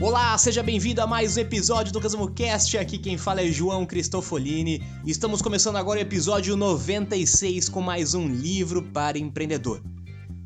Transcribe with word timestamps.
Olá, 0.00 0.38
seja 0.38 0.62
bem-vindo 0.62 1.02
a 1.02 1.08
mais 1.08 1.36
um 1.36 1.40
episódio 1.40 1.92
do 1.92 1.98
Resumo 1.98 2.32
Cast. 2.32 2.78
Aqui 2.78 2.98
quem 2.98 3.18
fala 3.18 3.42
é 3.42 3.50
João 3.50 3.84
Cristofolini. 3.84 4.80
Estamos 5.04 5.42
começando 5.42 5.74
agora 5.74 5.98
o 5.98 6.02
episódio 6.02 6.56
96 6.56 7.68
com 7.68 7.80
mais 7.80 8.14
um 8.14 8.28
livro 8.28 8.80
para 8.80 9.18
empreendedor. 9.18 9.82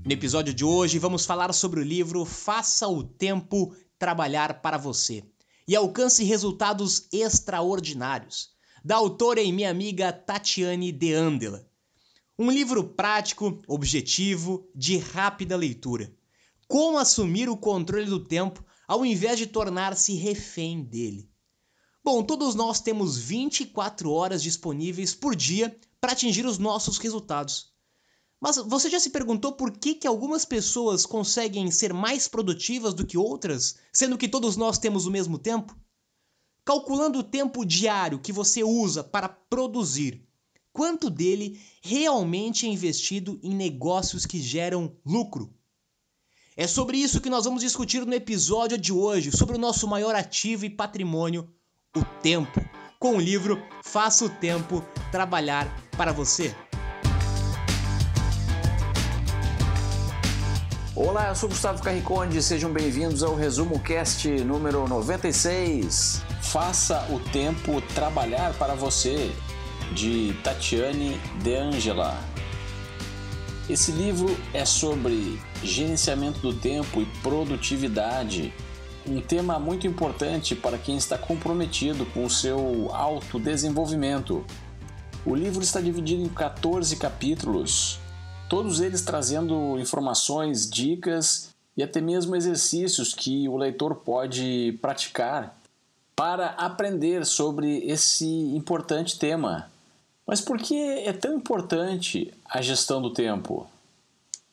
No 0.06 0.10
episódio 0.10 0.54
de 0.54 0.64
hoje 0.64 0.98
vamos 0.98 1.26
falar 1.26 1.52
sobre 1.52 1.80
o 1.80 1.82
livro 1.82 2.24
Faça 2.24 2.88
o 2.88 3.02
Tempo 3.02 3.76
Trabalhar 3.98 4.62
para 4.62 4.78
Você 4.78 5.22
e 5.68 5.76
alcance 5.76 6.24
resultados 6.24 7.06
extraordinários, 7.12 8.52
da 8.82 8.96
autora 8.96 9.42
e 9.42 9.52
minha 9.52 9.70
amiga 9.70 10.14
Tatiane 10.14 10.90
De 10.90 11.12
Andela. 11.12 11.68
Um 12.38 12.50
livro 12.50 12.82
prático, 12.82 13.60
objetivo, 13.68 14.66
de 14.74 14.96
rápida 14.96 15.56
leitura. 15.56 16.10
Como 16.66 16.96
assumir 16.96 17.50
o 17.50 17.56
controle 17.56 18.06
do 18.06 18.18
tempo 18.18 18.64
ao 18.92 19.06
invés 19.06 19.38
de 19.38 19.46
tornar-se 19.46 20.12
refém 20.12 20.82
dele. 20.82 21.26
Bom, 22.04 22.22
todos 22.22 22.54
nós 22.54 22.78
temos 22.78 23.16
24 23.16 24.10
horas 24.10 24.42
disponíveis 24.42 25.14
por 25.14 25.34
dia 25.34 25.74
para 25.98 26.12
atingir 26.12 26.44
os 26.44 26.58
nossos 26.58 26.98
resultados. 26.98 27.72
Mas 28.38 28.58
você 28.58 28.90
já 28.90 29.00
se 29.00 29.08
perguntou 29.08 29.52
por 29.52 29.78
que, 29.78 29.94
que 29.94 30.06
algumas 30.06 30.44
pessoas 30.44 31.06
conseguem 31.06 31.70
ser 31.70 31.94
mais 31.94 32.28
produtivas 32.28 32.92
do 32.92 33.06
que 33.06 33.16
outras, 33.16 33.76
sendo 33.90 34.18
que 34.18 34.28
todos 34.28 34.58
nós 34.58 34.76
temos 34.76 35.06
o 35.06 35.10
mesmo 35.10 35.38
tempo? 35.38 35.74
Calculando 36.62 37.20
o 37.20 37.24
tempo 37.24 37.64
diário 37.64 38.20
que 38.20 38.30
você 38.30 38.62
usa 38.62 39.02
para 39.02 39.26
produzir, 39.26 40.22
quanto 40.70 41.08
dele 41.08 41.58
realmente 41.80 42.66
é 42.66 42.68
investido 42.68 43.40
em 43.42 43.54
negócios 43.54 44.26
que 44.26 44.38
geram 44.38 44.94
lucro? 45.02 45.50
É 46.54 46.66
sobre 46.66 46.98
isso 46.98 47.20
que 47.22 47.30
nós 47.30 47.46
vamos 47.46 47.62
discutir 47.62 48.04
no 48.04 48.12
episódio 48.12 48.76
de 48.76 48.92
hoje, 48.92 49.32
sobre 49.32 49.56
o 49.56 49.58
nosso 49.58 49.88
maior 49.88 50.14
ativo 50.14 50.66
e 50.66 50.70
patrimônio, 50.70 51.48
o 51.96 52.04
tempo, 52.22 52.62
com 53.00 53.16
o 53.16 53.20
livro 53.20 53.62
Faça 53.82 54.26
o 54.26 54.28
Tempo 54.28 54.84
Trabalhar 55.10 55.74
para 55.96 56.12
Você. 56.12 56.54
Olá, 60.94 61.28
eu 61.28 61.34
sou 61.34 61.48
Gustavo 61.48 61.82
Carriconde, 61.82 62.42
sejam 62.42 62.70
bem-vindos 62.70 63.22
ao 63.22 63.34
Resumo 63.34 63.80
Cast 63.80 64.28
número 64.44 64.86
96. 64.86 66.22
Faça 66.42 67.06
o 67.10 67.18
Tempo 67.30 67.80
Trabalhar 67.94 68.52
para 68.58 68.74
Você, 68.74 69.32
de 69.94 70.34
Tatiane 70.44 71.18
De 71.42 71.54
Angela. 71.54 72.31
Esse 73.70 73.92
livro 73.92 74.36
é 74.52 74.64
sobre 74.64 75.40
gerenciamento 75.62 76.40
do 76.40 76.52
tempo 76.52 77.00
e 77.00 77.06
produtividade, 77.22 78.52
um 79.06 79.20
tema 79.20 79.58
muito 79.58 79.86
importante 79.86 80.54
para 80.54 80.76
quem 80.76 80.96
está 80.96 81.16
comprometido 81.16 82.04
com 82.06 82.24
o 82.24 82.30
seu 82.30 82.88
autodesenvolvimento. 82.92 84.44
O 85.24 85.34
livro 85.34 85.62
está 85.62 85.80
dividido 85.80 86.22
em 86.22 86.28
14 86.28 86.96
capítulos, 86.96 88.00
todos 88.48 88.80
eles 88.80 89.02
trazendo 89.02 89.78
informações, 89.78 90.68
dicas 90.68 91.50
e 91.76 91.82
até 91.84 92.00
mesmo 92.00 92.34
exercícios 92.34 93.14
que 93.14 93.48
o 93.48 93.56
leitor 93.56 93.94
pode 93.94 94.76
praticar 94.82 95.56
para 96.14 96.48
aprender 96.50 97.24
sobre 97.24 97.78
esse 97.86 98.26
importante 98.26 99.18
tema. 99.18 99.71
Mas 100.26 100.40
por 100.40 100.58
que 100.58 100.76
é 100.76 101.12
tão 101.12 101.34
importante 101.34 102.32
a 102.44 102.62
gestão 102.62 103.02
do 103.02 103.12
tempo? 103.12 103.66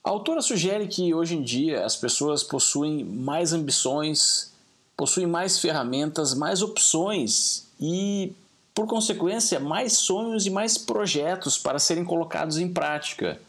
A 0.03 0.09
autora 0.09 0.41
sugere 0.41 0.88
que 0.88 1.13
hoje 1.13 1.35
em 1.35 1.44
dia 1.44 1.85
as 1.85 1.96
pessoas 1.96 2.44
possuem 2.44 3.03
mais 3.03 3.53
ambições, 3.53 4.52
possuem 4.97 5.28
mais 5.28 5.59
ferramentas, 5.59 6.34
mais 6.34 6.62
opções 6.62 7.68
e, 7.80 8.34
por 8.74 8.88
consequência, 8.88 9.59
mais 9.59 9.94
sonhos 9.94 10.46
e 10.46 10.50
mais 10.50 10.78
projetos 10.78 11.57
para 11.57 11.80
serem 11.80 12.03
colocados 12.03 12.57
em 12.57 12.72
prática. 12.72 13.40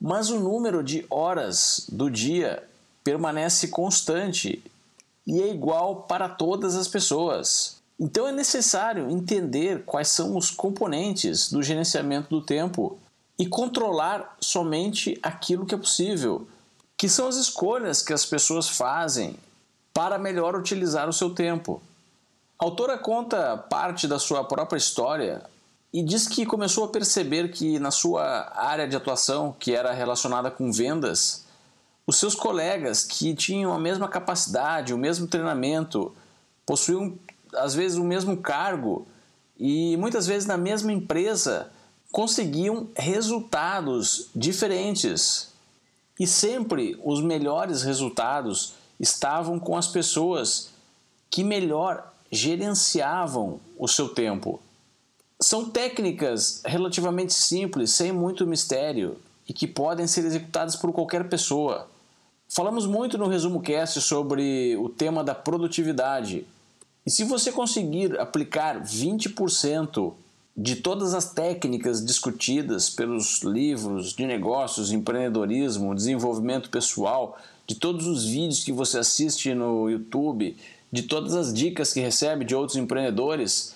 Mas 0.00 0.30
o 0.30 0.40
número 0.40 0.82
de 0.82 1.04
horas 1.10 1.86
do 1.88 2.10
dia 2.10 2.62
permanece 3.02 3.68
constante 3.68 4.62
e 5.26 5.40
é 5.40 5.48
igual 5.48 6.02
para 6.02 6.28
todas 6.28 6.76
as 6.76 6.88
pessoas. 6.88 7.73
Então 7.98 8.26
é 8.26 8.32
necessário 8.32 9.10
entender 9.10 9.84
quais 9.84 10.08
são 10.08 10.36
os 10.36 10.50
componentes 10.50 11.50
do 11.50 11.62
gerenciamento 11.62 12.28
do 12.28 12.40
tempo 12.40 12.98
e 13.38 13.46
controlar 13.46 14.36
somente 14.40 15.18
aquilo 15.22 15.66
que 15.66 15.74
é 15.74 15.78
possível, 15.78 16.46
que 16.96 17.08
são 17.08 17.28
as 17.28 17.36
escolhas 17.36 18.02
que 18.02 18.12
as 18.12 18.24
pessoas 18.24 18.68
fazem 18.68 19.36
para 19.92 20.18
melhor 20.18 20.56
utilizar 20.56 21.08
o 21.08 21.12
seu 21.12 21.30
tempo. 21.30 21.80
A 22.58 22.64
autora 22.64 22.98
conta 22.98 23.56
parte 23.56 24.08
da 24.08 24.18
sua 24.18 24.44
própria 24.44 24.78
história 24.78 25.42
e 25.92 26.02
diz 26.02 26.26
que 26.26 26.44
começou 26.44 26.84
a 26.84 26.88
perceber 26.88 27.52
que 27.52 27.78
na 27.78 27.92
sua 27.92 28.52
área 28.56 28.88
de 28.88 28.96
atuação, 28.96 29.54
que 29.58 29.72
era 29.72 29.92
relacionada 29.92 30.50
com 30.50 30.72
vendas, 30.72 31.44
os 32.06 32.16
seus 32.16 32.34
colegas 32.34 33.04
que 33.04 33.34
tinham 33.34 33.72
a 33.72 33.78
mesma 33.78 34.08
capacidade, 34.08 34.92
o 34.92 34.98
mesmo 34.98 35.26
treinamento, 35.26 36.14
possuíam 36.66 37.16
às 37.56 37.74
vezes 37.74 37.98
o 37.98 38.04
mesmo 38.04 38.36
cargo 38.36 39.06
e 39.58 39.96
muitas 39.96 40.26
vezes 40.26 40.46
na 40.46 40.56
mesma 40.56 40.92
empresa 40.92 41.70
conseguiam 42.12 42.88
resultados 42.96 44.28
diferentes. 44.34 45.52
E 46.18 46.26
sempre 46.26 46.98
os 47.02 47.20
melhores 47.20 47.82
resultados 47.82 48.74
estavam 49.00 49.58
com 49.58 49.76
as 49.76 49.88
pessoas 49.88 50.70
que 51.28 51.42
melhor 51.42 52.12
gerenciavam 52.30 53.60
o 53.76 53.88
seu 53.88 54.08
tempo. 54.08 54.60
São 55.40 55.68
técnicas 55.68 56.62
relativamente 56.64 57.34
simples, 57.34 57.90
sem 57.90 58.12
muito 58.12 58.46
mistério 58.46 59.18
e 59.48 59.52
que 59.52 59.66
podem 59.66 60.06
ser 60.06 60.24
executadas 60.24 60.76
por 60.76 60.92
qualquer 60.92 61.28
pessoa. 61.28 61.88
Falamos 62.48 62.86
muito 62.86 63.18
no 63.18 63.26
resumo 63.26 63.60
cast 63.60 64.00
sobre 64.00 64.76
o 64.76 64.88
tema 64.88 65.24
da 65.24 65.34
produtividade. 65.34 66.46
E 67.06 67.10
se 67.10 67.24
você 67.24 67.52
conseguir 67.52 68.18
aplicar 68.18 68.82
20% 68.82 70.14
de 70.56 70.76
todas 70.76 71.14
as 71.14 71.32
técnicas 71.32 72.04
discutidas 72.04 72.88
pelos 72.88 73.42
livros 73.42 74.12
de 74.12 74.24
negócios, 74.24 74.92
empreendedorismo, 74.92 75.94
desenvolvimento 75.94 76.70
pessoal, 76.70 77.38
de 77.66 77.74
todos 77.74 78.06
os 78.06 78.24
vídeos 78.24 78.62
que 78.62 78.72
você 78.72 78.98
assiste 78.98 79.52
no 79.52 79.90
YouTube, 79.90 80.56
de 80.90 81.02
todas 81.02 81.34
as 81.34 81.52
dicas 81.52 81.92
que 81.92 82.00
recebe 82.00 82.44
de 82.44 82.54
outros 82.54 82.78
empreendedores, 82.78 83.74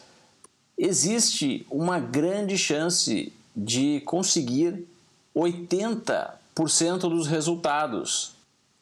existe 0.79 1.67
uma 1.71 1.99
grande 1.99 2.57
chance 2.57 3.33
de 3.55 4.01
conseguir 4.07 4.87
80% 5.35 7.01
dos 7.01 7.27
resultados. 7.27 8.33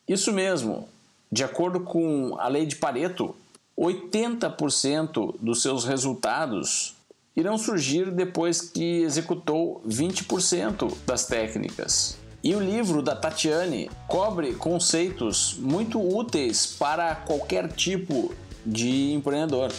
Isso 0.07 0.33
mesmo, 0.33 0.87
de 1.33 1.43
acordo 1.43 1.81
com 1.81 2.37
a 2.39 2.47
lei 2.47 2.67
de 2.67 2.77
Pareto, 2.77 3.35
80% 3.79 5.37
dos 5.41 5.63
seus 5.63 5.85
resultados 5.85 6.95
irão 7.37 7.59
surgir 7.59 8.11
depois 8.11 8.63
que 8.63 9.03
executou 9.03 9.83
20% 9.87 10.93
das 11.07 11.27
técnicas. 11.27 12.17
E 12.43 12.55
o 12.55 12.61
livro 12.61 13.03
da 13.03 13.15
Tatiane 13.15 13.91
cobre 14.07 14.55
conceitos 14.55 15.57
muito 15.59 16.01
úteis 16.01 16.67
para 16.67 17.15
qualquer 17.15 17.69
tipo 17.73 18.33
de 18.65 19.13
empreendedor. 19.13 19.71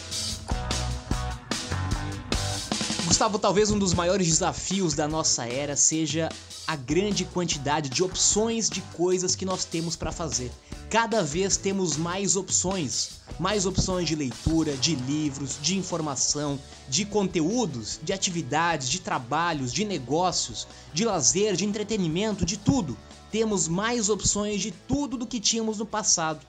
Gustavo, 3.07 3.39
talvez 3.39 3.71
um 3.71 3.79
dos 3.79 3.93
maiores 3.93 4.27
desafios 4.27 4.93
da 4.93 5.07
nossa 5.07 5.45
era 5.45 5.77
seja 5.77 6.27
a 6.67 6.75
grande 6.75 7.23
quantidade 7.23 7.89
de 7.89 8.03
opções 8.03 8.69
de 8.69 8.81
coisas 8.81 9.33
que 9.33 9.45
nós 9.45 9.63
temos 9.63 9.95
para 9.95 10.11
fazer. 10.11 10.51
Cada 10.89 11.23
vez 11.23 11.55
temos 11.55 11.95
mais 11.95 12.35
opções 12.35 13.17
mais 13.39 13.65
opções 13.65 14.07
de 14.07 14.15
leitura, 14.15 14.75
de 14.75 14.95
livros, 14.95 15.57
de 15.61 15.77
informação, 15.77 16.59
de 16.89 17.05
conteúdos, 17.05 17.99
de 18.01 18.11
atividades, 18.11 18.89
de 18.89 18.99
trabalhos, 18.99 19.71
de 19.71 19.85
negócios, 19.85 20.67
de 20.93 21.05
lazer, 21.05 21.55
de 21.55 21.65
entretenimento, 21.65 22.45
de 22.45 22.57
tudo. 22.57 22.97
Temos 23.31 23.67
mais 23.67 24.09
opções 24.09 24.61
de 24.61 24.71
tudo 24.71 25.17
do 25.17 25.27
que 25.27 25.39
tínhamos 25.39 25.77
no 25.77 25.85
passado. 25.85 26.45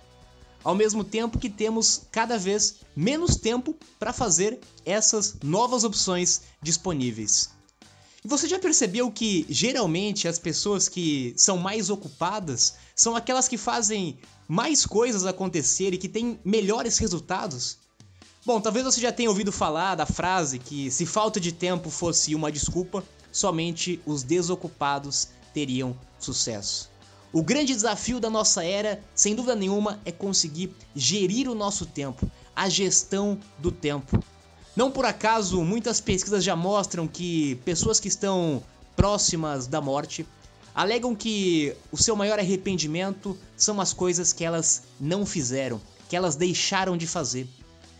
Ao 0.69 0.75
mesmo 0.75 1.03
tempo 1.03 1.39
que 1.39 1.49
temos 1.49 2.03
cada 2.13 2.37
vez 2.37 2.81
menos 2.95 3.37
tempo 3.37 3.75
para 3.99 4.13
fazer 4.13 4.61
essas 4.85 5.39
novas 5.43 5.83
opções 5.83 6.43
disponíveis. 6.61 7.49
E 8.23 8.29
você 8.29 8.47
já 8.47 8.59
percebeu 8.59 9.11
que 9.11 9.47
geralmente 9.49 10.29
as 10.29 10.39
pessoas 10.39 10.87
que 10.87 11.33
são 11.39 11.57
mais 11.57 11.89
ocupadas 11.89 12.75
são 12.95 13.17
aquelas 13.17 13.49
que 13.49 13.57
fazem 13.57 14.19
mais 14.47 14.85
coisas 14.85 15.25
acontecer 15.25 15.95
e 15.95 15.97
que 15.97 16.07
têm 16.07 16.39
melhores 16.45 16.99
resultados? 16.99 17.79
Bom, 18.45 18.61
talvez 18.61 18.85
você 18.85 19.01
já 19.01 19.11
tenha 19.11 19.31
ouvido 19.31 19.51
falar 19.51 19.95
da 19.95 20.05
frase 20.05 20.59
que 20.59 20.91
se 20.91 21.07
falta 21.07 21.41
de 21.41 21.51
tempo 21.51 21.89
fosse 21.89 22.35
uma 22.35 22.53
desculpa, 22.53 23.03
somente 23.33 24.03
os 24.05 24.23
desocupados 24.23 25.29
teriam 25.55 25.99
sucesso. 26.19 26.91
O 27.31 27.43
grande 27.43 27.75
desafio 27.75 28.19
da 28.19 28.31
nossa 28.31 28.65
era, 28.65 29.03
sem 29.15 29.35
dúvida 29.35 29.55
nenhuma, 29.55 30.01
é 30.05 30.11
conseguir 30.11 30.75
gerir 30.97 31.47
o 31.49 31.55
nosso 31.55 31.85
tempo, 31.85 32.31
a 32.57 32.71
gestão 32.71 33.39
do 33.59 33.71
tempo. 33.71 34.23
Não 34.75 34.91
por 34.91 35.05
acaso, 35.05 35.63
muitas 35.63 36.01
pesquisas 36.01 36.43
já 36.43 36.57
mostram 36.57 37.07
que 37.07 37.57
pessoas 37.67 38.01
que 38.01 38.09
estão 38.09 38.63
próximas 38.97 39.67
da 39.67 39.79
morte 39.81 40.27
alegam 40.75 41.15
que 41.15 41.75
o 41.93 41.99
seu 41.99 42.17
maior 42.17 42.39
arrependimento 42.39 43.37
são 43.57 43.79
as 43.79 43.93
coisas 43.93 44.33
que 44.33 44.45
elas 44.45 44.85
não 44.99 45.27
fizeram, 45.27 45.81
que 46.09 46.17
elas 46.17 46.35
deixaram 46.35 46.97
de 46.97 47.07
fazer. 47.07 47.47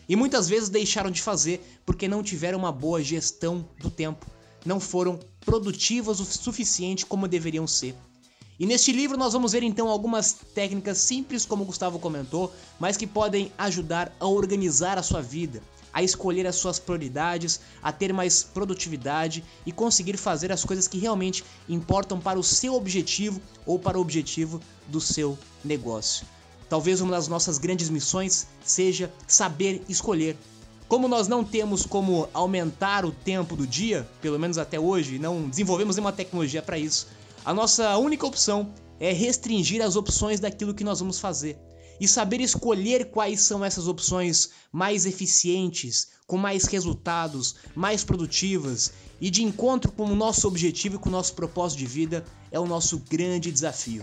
E 0.09 0.17
muitas 0.17 0.49
vezes 0.49 0.71
deixaram 0.71 1.11
de 1.11 1.21
fazer 1.21 1.61
porque 1.85 2.09
não 2.09 2.23
tiveram 2.23 2.59
uma 2.59 2.73
boa 2.73 3.03
gestão 3.03 3.69
do 3.79 3.91
tempo, 3.91 4.25
não 4.65 4.81
foram 4.81 5.21
produtivas 5.41 6.19
o 6.19 6.25
suficiente 6.25 7.05
como 7.05 7.29
deveriam 7.29 7.67
ser. 7.67 7.95
E 8.61 8.67
neste 8.67 8.91
livro 8.91 9.17
nós 9.17 9.35
vamos 9.35 9.53
ver 9.53 9.63
então 9.63 9.89
algumas 9.89 10.33
técnicas 10.53 10.99
simples, 10.99 11.47
como 11.47 11.63
o 11.63 11.67
Gustavo 11.67 12.01
comentou, 12.01 12.53
mas 12.81 12.97
que 12.97 13.07
podem 13.07 13.53
ajudar 13.57 14.13
a 14.19 14.27
organizar 14.27 14.99
a 14.99 15.03
sua 15.03 15.23
vida, 15.23 15.63
a 15.93 16.03
escolher 16.03 16.45
as 16.45 16.57
suas 16.57 16.77
prioridades, 16.77 17.61
a 17.81 17.93
ter 17.93 18.13
mais 18.13 18.43
produtividade 18.43 19.45
e 19.65 19.71
conseguir 19.71 20.17
fazer 20.17 20.51
as 20.51 20.65
coisas 20.65 20.89
que 20.89 20.99
realmente 20.99 21.45
importam 21.69 22.19
para 22.19 22.37
o 22.37 22.43
seu 22.43 22.75
objetivo 22.75 23.41
ou 23.65 23.79
para 23.79 23.97
o 23.97 24.01
objetivo 24.01 24.61
do 24.89 25.01
seu 25.01 25.39
negócio. 25.65 26.27
Talvez 26.69 27.01
uma 27.01 27.13
das 27.13 27.29
nossas 27.29 27.59
grandes 27.59 27.89
missões 27.89 28.49
seja 28.65 29.13
saber 29.27 29.83
escolher. 29.89 30.37
Como 30.89 31.07
nós 31.07 31.29
não 31.29 31.45
temos 31.45 31.87
como 31.87 32.29
aumentar 32.33 33.05
o 33.05 33.13
tempo 33.13 33.55
do 33.55 33.67
dia, 33.67 34.09
pelo 34.21 34.39
menos 34.39 34.59
até 34.59 34.81
hoje, 34.81 35.19
não 35.19 35.49
desenvolvemos 35.49 35.95
nenhuma 35.97 36.13
tecnologia 36.13 36.63
para 36.63 36.79
isso, 36.79 37.07
a 37.49 37.55
nossa 37.55 37.97
única 37.97 38.27
opção 38.27 38.75
é 39.01 39.11
restringir 39.11 39.81
as 39.81 39.97
opções 39.97 40.39
daquilo 40.39 40.75
que 40.75 40.85
nós 40.85 41.01
vamos 41.01 41.19
fazer 41.19 41.59
e 41.99 42.07
saber 42.07 42.43
escolher 42.43 43.07
quais 43.07 43.41
são 43.41 43.65
essas 43.65 43.89
opções 43.89 44.51
mais 44.71 45.07
eficientes, 45.07 46.09
com 46.27 46.37
mais 46.37 46.65
resultados, 46.65 47.55
mais 47.75 48.05
produtivas 48.05 48.93
e 49.19 49.31
de 49.31 49.43
encontro 49.43 49.91
com 49.91 50.05
o 50.05 50.15
nosso 50.15 50.47
objetivo 50.47 50.97
e 50.97 50.99
com 50.99 51.09
o 51.09 51.13
nosso 51.13 51.33
propósito 51.33 51.79
de 51.79 51.87
vida 51.87 52.23
é 52.53 52.61
o 52.61 52.67
nosso 52.67 52.99
grande 53.09 53.51
desafio. 53.51 54.03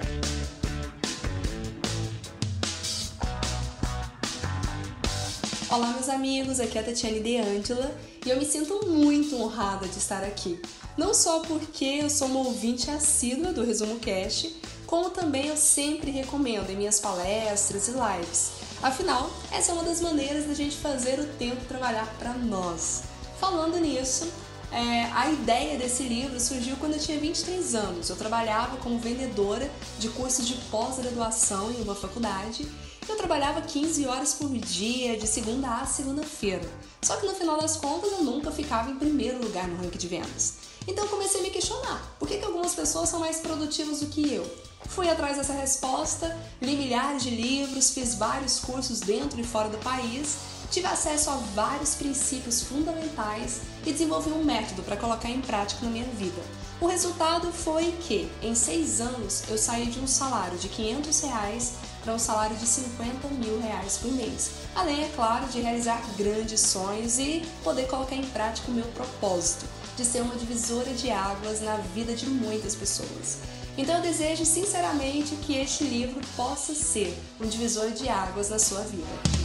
Olá, 5.75 5.87
meus 5.87 6.07
amigos, 6.07 6.61
aqui 6.61 6.77
é 6.77 6.81
a 6.81 6.85
Tatiane 6.85 7.19
De 7.19 7.35
Angela 7.35 7.93
e 8.25 8.29
eu 8.29 8.37
me 8.37 8.45
sinto 8.45 8.87
muito 8.87 9.35
honrada 9.35 9.85
de 9.85 9.97
estar 9.97 10.23
aqui. 10.23 10.57
Não 10.97 11.13
só 11.13 11.41
porque 11.41 11.83
eu 11.83 12.09
sou 12.09 12.29
uma 12.29 12.39
ouvinte 12.39 12.89
assídua 12.89 13.51
do 13.51 13.61
Resumo 13.61 13.99
Cast, 13.99 14.55
como 14.87 15.09
também 15.09 15.47
eu 15.47 15.57
sempre 15.57 16.11
recomendo 16.11 16.69
em 16.69 16.77
minhas 16.77 17.01
palestras 17.01 17.89
e 17.89 17.91
lives. 17.91 18.51
Afinal, 18.81 19.29
essa 19.51 19.71
é 19.71 19.73
uma 19.73 19.83
das 19.83 19.99
maneiras 19.99 20.45
da 20.47 20.53
gente 20.53 20.77
fazer 20.77 21.19
o 21.19 21.25
tempo 21.37 21.65
trabalhar 21.65 22.07
para 22.17 22.33
nós. 22.35 23.03
Falando 23.37 23.77
nisso, 23.77 24.31
é, 24.71 25.11
a 25.11 25.29
ideia 25.29 25.77
desse 25.77 26.03
livro 26.03 26.39
surgiu 26.39 26.77
quando 26.77 26.93
eu 26.93 26.99
tinha 26.99 27.19
23 27.19 27.75
anos. 27.75 28.09
Eu 28.09 28.15
trabalhava 28.15 28.77
como 28.77 28.97
vendedora 28.97 29.69
de 29.99 30.07
cursos 30.07 30.47
de 30.47 30.55
pós-graduação 30.71 31.69
em 31.69 31.81
uma 31.81 31.95
faculdade 31.95 32.65
eu 33.11 33.17
trabalhava 33.17 33.61
15 33.61 34.05
horas 34.07 34.33
por 34.33 34.49
dia, 34.49 35.17
de 35.17 35.27
segunda 35.27 35.81
a 35.81 35.85
segunda-feira. 35.85 36.67
Só 37.01 37.17
que 37.17 37.25
no 37.25 37.35
final 37.35 37.59
das 37.59 37.77
contas 37.77 38.11
eu 38.11 38.23
nunca 38.23 38.51
ficava 38.51 38.89
em 38.89 38.95
primeiro 38.95 39.41
lugar 39.43 39.67
no 39.67 39.75
ranking 39.77 39.97
de 39.97 40.07
vendas. 40.07 40.53
Então 40.87 41.05
eu 41.05 41.09
comecei 41.09 41.39
a 41.39 41.43
me 41.43 41.49
questionar: 41.49 42.15
por 42.19 42.27
que, 42.27 42.37
que 42.37 42.45
algumas 42.45 42.73
pessoas 42.73 43.09
são 43.09 43.19
mais 43.19 43.37
produtivas 43.37 43.99
do 43.99 44.07
que 44.07 44.33
eu? 44.33 44.45
Fui 44.87 45.09
atrás 45.09 45.37
dessa 45.37 45.53
resposta, 45.53 46.37
li 46.61 46.75
milhares 46.75 47.23
de 47.23 47.31
livros, 47.31 47.91
fiz 47.91 48.15
vários 48.15 48.59
cursos 48.59 48.99
dentro 48.99 49.39
e 49.39 49.43
fora 49.43 49.67
do 49.67 49.77
país, 49.79 50.37
tive 50.71 50.87
acesso 50.87 51.29
a 51.31 51.35
vários 51.55 51.95
princípios 51.95 52.61
fundamentais 52.61 53.61
e 53.85 53.91
desenvolvi 53.91 54.31
um 54.31 54.43
método 54.43 54.83
para 54.83 54.95
colocar 54.95 55.29
em 55.29 55.41
prática 55.41 55.83
na 55.83 55.91
minha 55.91 56.05
vida. 56.05 56.41
O 56.79 56.87
resultado 56.87 57.51
foi 57.51 57.93
que, 58.01 58.29
em 58.41 58.53
seis 58.53 58.99
anos, 58.99 59.43
eu 59.49 59.57
saí 59.57 59.87
de 59.87 59.99
um 59.99 60.07
salário 60.07 60.57
de 60.57 60.67
500 60.67 61.21
reais 61.21 61.73
para 62.05 62.13
um 62.13 62.19
salário 62.19 62.55
de 62.55 62.65
50 62.65 63.27
mil 63.29 63.59
reais 63.59 63.97
por 63.97 64.11
mês. 64.11 64.51
Além, 64.75 65.03
é 65.03 65.09
claro, 65.15 65.47
de 65.47 65.59
realizar 65.59 66.01
grandes 66.15 66.61
sonhos 66.61 67.17
e 67.17 67.43
poder 67.63 67.87
colocar 67.87 68.15
em 68.15 68.25
prática 68.25 68.69
o 68.69 68.73
meu 68.73 68.85
propósito 68.89 69.65
de 69.97 70.05
ser 70.05 70.21
uma 70.21 70.35
divisora 70.35 70.93
de 70.93 71.09
águas 71.09 71.61
na 71.61 71.77
vida 71.77 72.13
de 72.13 72.27
muitas 72.27 72.75
pessoas. 72.75 73.39
Então 73.77 73.95
eu 73.95 74.01
desejo 74.01 74.45
sinceramente 74.45 75.35
que 75.37 75.57
este 75.57 75.83
livro 75.83 76.21
possa 76.37 76.73
ser 76.75 77.17
um 77.41 77.47
divisor 77.47 77.89
de 77.91 78.07
águas 78.07 78.49
na 78.49 78.59
sua 78.59 78.81
vida. 78.81 79.44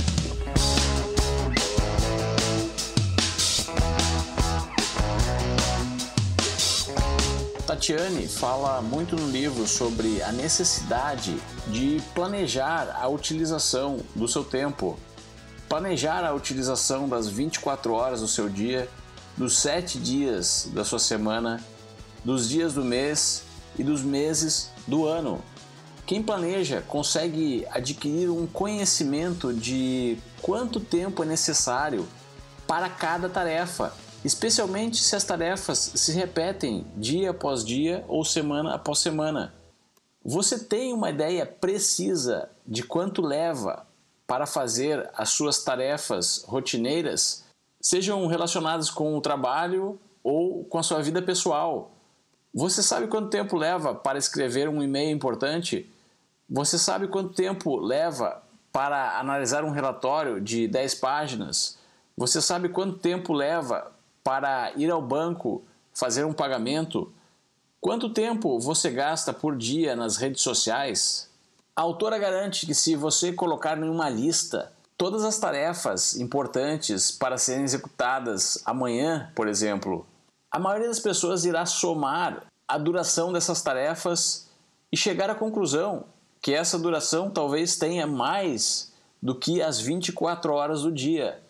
Tatiane 7.70 8.26
fala 8.26 8.82
muito 8.82 9.14
no 9.14 9.30
livro 9.30 9.64
sobre 9.64 10.20
a 10.24 10.32
necessidade 10.32 11.40
de 11.68 12.02
planejar 12.16 12.98
a 13.00 13.06
utilização 13.06 14.00
do 14.12 14.26
seu 14.26 14.42
tempo, 14.42 14.98
planejar 15.68 16.24
a 16.24 16.34
utilização 16.34 17.08
das 17.08 17.28
24 17.28 17.92
horas 17.92 18.22
do 18.22 18.26
seu 18.26 18.48
dia, 18.48 18.88
dos 19.36 19.56
7 19.58 20.00
dias 20.00 20.68
da 20.74 20.84
sua 20.84 20.98
semana, 20.98 21.62
dos 22.24 22.48
dias 22.48 22.74
do 22.74 22.84
mês 22.84 23.44
e 23.78 23.84
dos 23.84 24.02
meses 24.02 24.72
do 24.84 25.06
ano. 25.06 25.40
Quem 26.04 26.24
planeja 26.24 26.82
consegue 26.88 27.64
adquirir 27.70 28.30
um 28.30 28.48
conhecimento 28.48 29.54
de 29.54 30.18
quanto 30.42 30.80
tempo 30.80 31.22
é 31.22 31.26
necessário 31.26 32.08
para 32.66 32.88
cada 32.88 33.28
tarefa 33.28 33.94
especialmente 34.24 34.98
se 34.98 35.16
as 35.16 35.24
tarefas 35.24 35.78
se 35.94 36.12
repetem 36.12 36.86
dia 36.96 37.30
após 37.30 37.64
dia 37.64 38.04
ou 38.08 38.24
semana 38.24 38.74
após 38.74 38.98
semana. 38.98 39.52
Você 40.24 40.58
tem 40.58 40.92
uma 40.92 41.10
ideia 41.10 41.46
precisa 41.46 42.50
de 42.66 42.82
quanto 42.82 43.22
leva 43.22 43.86
para 44.26 44.46
fazer 44.46 45.10
as 45.14 45.30
suas 45.30 45.64
tarefas 45.64 46.44
rotineiras, 46.46 47.44
sejam 47.80 48.26
relacionadas 48.26 48.90
com 48.90 49.16
o 49.16 49.20
trabalho 49.20 49.98
ou 50.22 50.64
com 50.64 50.78
a 50.78 50.82
sua 50.82 51.02
vida 51.02 51.22
pessoal. 51.22 51.90
Você 52.52 52.82
sabe 52.82 53.06
quanto 53.06 53.30
tempo 53.30 53.56
leva 53.56 53.94
para 53.94 54.18
escrever 54.18 54.68
um 54.68 54.82
e-mail 54.82 55.10
importante? 55.10 55.90
Você 56.48 56.78
sabe 56.78 57.08
quanto 57.08 57.32
tempo 57.32 57.76
leva 57.76 58.42
para 58.72 59.18
analisar 59.18 59.64
um 59.64 59.70
relatório 59.70 60.40
de 60.40 60.68
10 60.68 60.96
páginas? 60.96 61.78
Você 62.16 62.42
sabe 62.42 62.68
quanto 62.68 62.98
tempo 62.98 63.32
leva 63.32 63.90
para 64.22 64.72
ir 64.76 64.90
ao 64.90 65.02
banco 65.02 65.62
fazer 65.94 66.24
um 66.24 66.32
pagamento? 66.32 67.12
Quanto 67.80 68.10
tempo 68.10 68.58
você 68.60 68.90
gasta 68.90 69.32
por 69.32 69.56
dia 69.56 69.96
nas 69.96 70.16
redes 70.16 70.42
sociais? 70.42 71.30
A 71.74 71.82
autora 71.82 72.18
garante 72.18 72.66
que 72.66 72.74
se 72.74 72.94
você 72.94 73.32
colocar 73.32 73.78
em 73.78 73.88
uma 73.88 74.08
lista 74.08 74.72
todas 74.98 75.24
as 75.24 75.38
tarefas 75.38 76.14
importantes 76.16 77.10
para 77.10 77.38
serem 77.38 77.64
executadas 77.64 78.62
amanhã, 78.66 79.32
por 79.34 79.48
exemplo, 79.48 80.06
a 80.50 80.58
maioria 80.58 80.88
das 80.88 81.00
pessoas 81.00 81.46
irá 81.46 81.64
somar 81.64 82.44
a 82.68 82.76
duração 82.76 83.32
dessas 83.32 83.62
tarefas 83.62 84.50
e 84.92 84.96
chegar 84.96 85.30
à 85.30 85.34
conclusão 85.34 86.04
que 86.42 86.52
essa 86.52 86.78
duração 86.78 87.30
talvez 87.30 87.76
tenha 87.76 88.06
mais 88.06 88.92
do 89.22 89.34
que 89.34 89.62
as 89.62 89.80
24 89.80 90.52
horas 90.52 90.82
do 90.82 90.92
dia. 90.92 91.40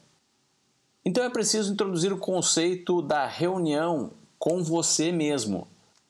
Então 1.04 1.25
é 1.25 1.30
preciso 1.30 1.73
introduzir 1.73 2.12
o 2.12 2.19
conceito 2.19 3.00
da 3.00 3.26
reunião 3.26 4.11
com 4.38 4.62
você 4.62 5.11
mesmo. 5.11 5.66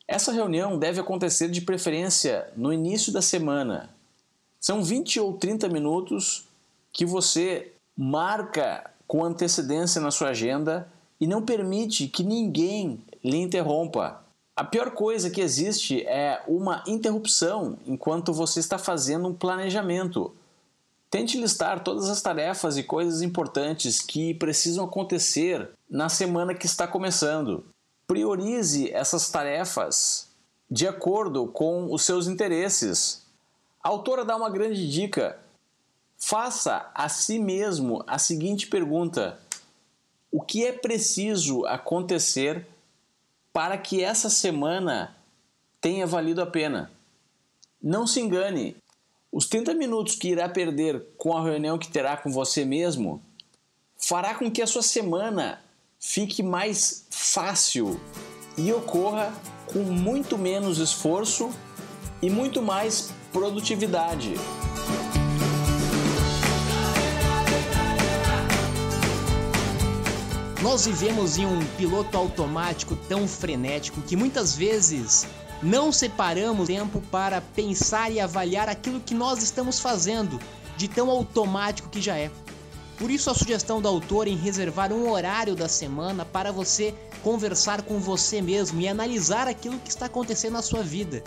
Essa 0.06 0.32
reunião 0.32 0.78
deve 0.78 1.00
acontecer 1.00 1.48
de 1.48 1.60
preferência 1.60 2.52
no 2.56 2.72
início 2.72 3.12
da 3.12 3.22
semana. 3.22 3.90
São 4.60 4.82
20 4.82 5.20
ou 5.20 5.34
30 5.34 5.68
minutos 5.68 6.44
que 6.92 7.06
você 7.06 7.72
marca 7.96 8.90
com 9.06 9.24
antecedência 9.24 10.00
na 10.00 10.10
sua 10.10 10.30
agenda 10.30 10.88
e 11.20 11.26
não 11.26 11.42
permite 11.42 12.08
que 12.08 12.24
ninguém 12.24 13.00
lhe 13.22 13.36
interrompa. 13.36 14.24
A 14.56 14.64
pior 14.64 14.90
coisa 14.90 15.30
que 15.30 15.40
existe 15.40 16.02
é 16.06 16.42
uma 16.46 16.82
interrupção 16.86 17.78
enquanto 17.86 18.32
você 18.32 18.60
está 18.60 18.78
fazendo 18.78 19.28
um 19.28 19.34
planejamento. 19.34 20.32
Tente 21.10 21.36
listar 21.36 21.82
todas 21.82 22.08
as 22.08 22.22
tarefas 22.22 22.76
e 22.76 22.84
coisas 22.84 23.20
importantes 23.20 24.00
que 24.00 24.32
precisam 24.34 24.84
acontecer 24.84 25.68
na 25.88 26.08
semana 26.08 26.54
que 26.54 26.66
está 26.66 26.86
começando. 26.86 27.64
Priorize 28.06 28.88
essas 28.92 29.28
tarefas 29.28 30.28
de 30.70 30.86
acordo 30.86 31.48
com 31.48 31.92
os 31.92 32.02
seus 32.02 32.28
interesses. 32.28 33.26
A 33.82 33.88
autora 33.88 34.24
dá 34.24 34.36
uma 34.36 34.48
grande 34.48 34.88
dica. 34.88 35.36
Faça 36.16 36.88
a 36.94 37.08
si 37.08 37.40
mesmo 37.40 38.04
a 38.06 38.16
seguinte 38.16 38.68
pergunta: 38.68 39.40
O 40.30 40.40
que 40.40 40.64
é 40.64 40.70
preciso 40.70 41.66
acontecer 41.66 42.68
para 43.52 43.76
que 43.76 44.00
essa 44.00 44.30
semana 44.30 45.16
tenha 45.80 46.06
valido 46.06 46.40
a 46.40 46.46
pena? 46.46 46.92
Não 47.82 48.06
se 48.06 48.20
engane, 48.20 48.76
os 49.32 49.46
30 49.46 49.74
minutos 49.74 50.16
que 50.16 50.28
irá 50.28 50.48
perder 50.48 51.04
com 51.16 51.36
a 51.36 51.42
reunião 51.42 51.78
que 51.78 51.88
terá 51.88 52.16
com 52.16 52.30
você 52.30 52.64
mesmo 52.64 53.22
fará 53.96 54.34
com 54.34 54.50
que 54.50 54.62
a 54.62 54.66
sua 54.66 54.82
semana 54.82 55.62
fique 55.98 56.42
mais 56.42 57.06
fácil 57.10 58.00
e 58.56 58.72
ocorra 58.72 59.32
com 59.66 59.80
muito 59.80 60.36
menos 60.36 60.78
esforço 60.78 61.50
e 62.20 62.28
muito 62.28 62.60
mais 62.60 63.12
produtividade. 63.32 64.34
Nós 70.62 70.86
vivemos 70.86 71.38
em 71.38 71.46
um 71.46 71.64
piloto 71.78 72.16
automático 72.16 72.94
tão 73.08 73.26
frenético 73.26 74.02
que 74.02 74.16
muitas 74.16 74.54
vezes 74.54 75.26
não 75.62 75.92
separamos 75.92 76.66
tempo 76.66 77.00
para 77.10 77.40
pensar 77.40 78.10
e 78.10 78.20
avaliar 78.20 78.68
aquilo 78.68 79.00
que 79.00 79.14
nós 79.14 79.42
estamos 79.42 79.78
fazendo, 79.78 80.40
de 80.76 80.88
tão 80.88 81.10
automático 81.10 81.88
que 81.88 82.00
já 82.00 82.16
é. 82.16 82.30
Por 82.98 83.10
isso 83.10 83.30
a 83.30 83.34
sugestão 83.34 83.80
do 83.80 83.88
autor 83.88 84.28
em 84.28 84.36
reservar 84.36 84.92
um 84.92 85.10
horário 85.10 85.54
da 85.54 85.68
semana 85.68 86.24
para 86.24 86.52
você 86.52 86.94
conversar 87.22 87.82
com 87.82 87.98
você 87.98 88.42
mesmo 88.42 88.80
e 88.80 88.88
analisar 88.88 89.48
aquilo 89.48 89.78
que 89.78 89.90
está 89.90 90.06
acontecendo 90.06 90.54
na 90.54 90.62
sua 90.62 90.82
vida. 90.82 91.22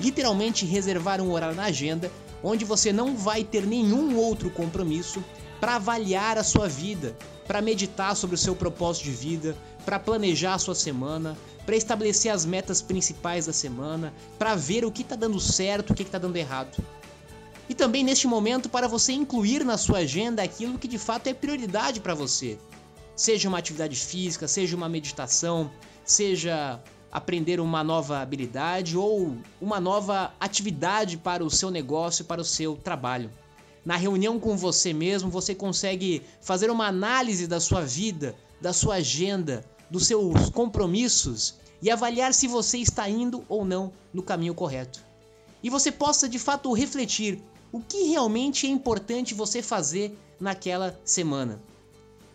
Literalmente 0.00 0.64
reservar 0.64 1.20
um 1.20 1.32
horário 1.32 1.56
na 1.56 1.64
agenda 1.64 2.10
onde 2.42 2.64
você 2.64 2.92
não 2.92 3.16
vai 3.16 3.42
ter 3.42 3.66
nenhum 3.66 4.16
outro 4.16 4.50
compromisso 4.50 5.22
para 5.60 5.76
avaliar 5.76 6.38
a 6.38 6.44
sua 6.44 6.68
vida, 6.68 7.16
para 7.48 7.62
meditar 7.62 8.14
sobre 8.14 8.36
o 8.36 8.38
seu 8.38 8.54
propósito 8.54 9.04
de 9.04 9.10
vida, 9.10 9.56
para 9.84 9.98
planejar 9.98 10.54
a 10.54 10.58
sua 10.58 10.74
semana, 10.74 11.36
para 11.64 11.74
estabelecer 11.74 12.30
as 12.30 12.44
metas 12.44 12.82
principais 12.82 13.46
da 13.46 13.54
semana, 13.54 14.12
para 14.38 14.54
ver 14.54 14.84
o 14.84 14.92
que 14.92 15.00
está 15.00 15.16
dando 15.16 15.40
certo, 15.40 15.90
o 15.90 15.94
que 15.94 16.02
está 16.02 16.18
dando 16.18 16.36
errado. 16.36 16.76
E 17.68 17.74
também 17.74 18.04
neste 18.04 18.26
momento 18.26 18.68
para 18.68 18.86
você 18.86 19.12
incluir 19.12 19.64
na 19.64 19.78
sua 19.78 19.98
agenda 19.98 20.42
aquilo 20.42 20.78
que 20.78 20.86
de 20.86 20.98
fato 20.98 21.26
é 21.26 21.34
prioridade 21.34 22.00
para 22.00 22.14
você. 22.14 22.58
Seja 23.16 23.48
uma 23.48 23.58
atividade 23.58 23.96
física, 23.96 24.46
seja 24.46 24.76
uma 24.76 24.88
meditação, 24.88 25.70
seja 26.04 26.80
aprender 27.10 27.60
uma 27.60 27.82
nova 27.82 28.20
habilidade 28.20 28.96
ou 28.96 29.36
uma 29.60 29.80
nova 29.80 30.32
atividade 30.38 31.16
para 31.16 31.42
o 31.42 31.50
seu 31.50 31.70
negócio, 31.70 32.26
para 32.26 32.40
o 32.40 32.44
seu 32.44 32.76
trabalho. 32.76 33.30
Na 33.88 33.96
reunião 33.96 34.38
com 34.38 34.54
você 34.54 34.92
mesmo, 34.92 35.30
você 35.30 35.54
consegue 35.54 36.20
fazer 36.42 36.70
uma 36.70 36.86
análise 36.86 37.46
da 37.46 37.58
sua 37.58 37.80
vida, 37.80 38.36
da 38.60 38.70
sua 38.70 38.96
agenda, 38.96 39.64
dos 39.90 40.06
seus 40.06 40.50
compromissos 40.50 41.54
e 41.80 41.90
avaliar 41.90 42.34
se 42.34 42.46
você 42.46 42.76
está 42.76 43.08
indo 43.08 43.42
ou 43.48 43.64
não 43.64 43.90
no 44.12 44.22
caminho 44.22 44.54
correto. 44.54 45.02
E 45.62 45.70
você 45.70 45.90
possa 45.90 46.28
de 46.28 46.38
fato 46.38 46.70
refletir 46.74 47.42
o 47.72 47.80
que 47.80 48.02
realmente 48.10 48.66
é 48.66 48.68
importante 48.68 49.32
você 49.32 49.62
fazer 49.62 50.14
naquela 50.38 51.00
semana. 51.02 51.58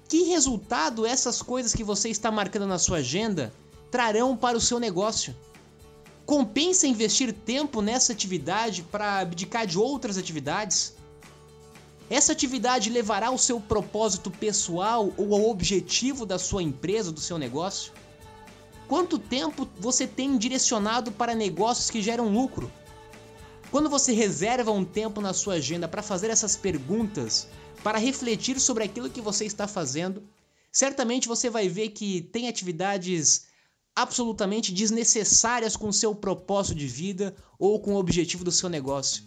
Que 0.10 0.24
resultado 0.24 1.05
essas 1.05 1.39
coisas 1.39 1.72
que 1.72 1.83
você 1.83 2.10
está 2.10 2.31
marcando 2.31 2.65
na 2.65 2.79
sua 2.79 2.98
agenda 2.98 3.53
trarão 3.91 4.36
para 4.36 4.57
o 4.57 4.62
seu 4.62 4.79
negócio? 4.79 5.36
Compensa 6.25 6.88
investir 6.88 7.31
tempo 7.31 7.79
nessa 7.79 8.12
atividade 8.12 8.81
para 8.81 9.19
abdicar 9.19 9.67
de 9.67 9.77
outras 9.77 10.17
atividades? 10.17 10.95
Essa 12.10 12.33
atividade 12.33 12.89
levará 12.89 13.27
ao 13.27 13.38
seu 13.38 13.60
propósito 13.60 14.29
pessoal 14.29 15.13
ou 15.17 15.33
ao 15.33 15.50
objetivo 15.50 16.25
da 16.25 16.38
sua 16.38 16.62
empresa, 16.62 17.12
do 17.12 17.19
seu 17.19 17.38
negócio? 17.38 17.93
Quanto 18.88 19.17
tempo 19.17 19.67
você 19.79 20.05
tem 20.05 20.38
direcionado 20.38 21.12
para 21.12 21.33
negócios 21.33 21.89
que 21.89 22.01
geram 22.01 22.29
lucro? 22.29 22.72
Quando 23.72 23.89
você 23.89 24.13
reserva 24.13 24.72
um 24.72 24.86
tempo 24.86 25.22
na 25.22 25.33
sua 25.33 25.55
agenda 25.55 25.88
para 25.88 26.03
fazer 26.03 26.29
essas 26.29 26.55
perguntas, 26.55 27.48
para 27.81 27.98
refletir 27.98 28.60
sobre 28.60 28.83
aquilo 28.83 29.10
que 29.10 29.22
você 29.22 29.45
está 29.45 29.67
fazendo, 29.67 30.22
certamente 30.72 31.27
você 31.27 31.50
vai 31.50 31.67
ver 31.69 31.89
que 31.89 32.22
tem 32.22 32.48
atividades 32.48 33.48
absolutamente 33.95 34.72
desnecessárias 34.72 35.75
com 35.75 35.88
o 35.88 35.93
seu 35.93 36.13
propósito 36.13 36.75
de 36.75 36.88
vida 36.88 37.36
ou 37.57 37.79
com 37.79 37.93
o 37.93 37.98
objetivo 37.98 38.43
do 38.43 38.51
seu 38.51 38.69
negócio 38.69 39.24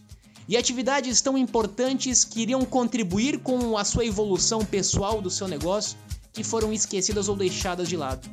e 0.49 0.57
atividades 0.57 1.21
tão 1.21 1.37
importantes 1.37 2.25
que 2.25 2.43
iriam 2.43 2.65
contribuir 2.65 3.39
com 3.39 3.77
a 3.77 3.85
sua 3.85 4.05
evolução 4.05 4.65
pessoal 4.65 5.21
do 5.21 5.31
seu 5.31 5.49
negócio 5.49 5.97
que 6.33 6.45
foram 6.45 6.73
esquecidas 6.73 7.29
ou 7.29 7.37
deixadas 7.37 7.89
de 7.89 7.97
lado. 7.97 8.29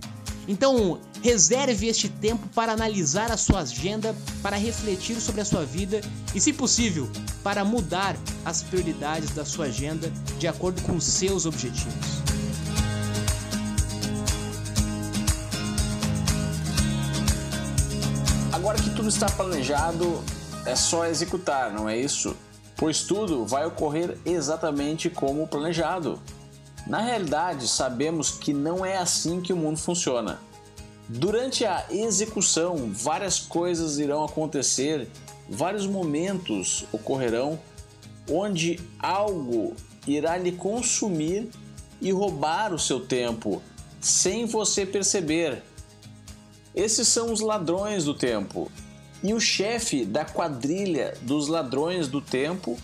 Então, 0.48 1.00
reserve 1.22 1.88
este 1.88 2.10
tempo 2.10 2.48
para 2.50 2.74
analisar 2.74 3.32
a 3.32 3.38
sua 3.38 3.62
agenda, 3.62 4.14
para 4.42 4.58
refletir 4.58 5.16
sobre 5.22 5.40
a 5.40 5.46
sua 5.46 5.64
vida 5.64 6.02
e, 6.36 6.42
se 6.42 6.52
possível, 6.52 7.10
para 7.42 7.64
mudar 7.64 8.18
as 8.44 8.62
prioridades 8.62 9.32
da 9.32 9.46
sua 9.46 9.66
agenda 9.66 10.12
de 10.38 10.48
acordo 10.48 10.82
com 10.82 10.98
os 10.98 11.06
seus 11.06 11.46
objetivos. 11.46 12.22
Agora 18.52 18.78
que 18.78 18.90
tudo 18.90 19.08
está 19.08 19.28
planejado, 19.28 20.22
é 20.66 20.76
só 20.76 21.06
executar, 21.06 21.72
não 21.72 21.90
é 21.90 21.98
isso? 21.98 22.36
Pois 22.76 23.04
tudo 23.04 23.46
vai 23.46 23.66
ocorrer 23.66 24.18
exatamente 24.26 25.10
como 25.10 25.48
planejado. 25.48 26.20
Na 26.88 27.00
realidade, 27.00 27.68
sabemos 27.68 28.32
que 28.32 28.54
não 28.54 28.86
é 28.86 28.98
assim 28.98 29.42
que 29.42 29.54
o 29.54 29.58
mundo 29.58 29.78
funciona. 29.78 30.40
Durante 31.08 31.66
a 31.66 31.86
execução, 31.90 32.92
várias 32.92 33.40
coisas 33.40 34.00
irão 34.00 34.24
acontecer, 34.24 35.08
vários 35.50 35.86
momentos 35.86 36.86
ocorrerão 36.92 37.60
onde 38.30 38.80
algo 39.00 39.76
irá 40.08 40.38
lhe 40.38 40.52
consumir 40.52 41.50
e 42.02 42.12
roubar 42.12 42.74
o 42.74 42.80
seu 42.80 43.00
tempo 43.00 43.62
sem 44.02 44.46
você 44.46 44.86
perceber. 44.86 45.62
Esses 46.76 47.08
são 47.08 47.32
os 47.32 47.40
ladrões 47.40 48.04
do 48.04 48.14
tempo. 48.14 48.70
E 49.24 49.34
o 49.34 49.40
chefe 49.40 50.04
da 50.04 50.26
quadrilha 50.26 51.16
dos 51.22 51.48
ladrões 51.48 52.10
do 52.10 52.20
tempo 52.20 52.78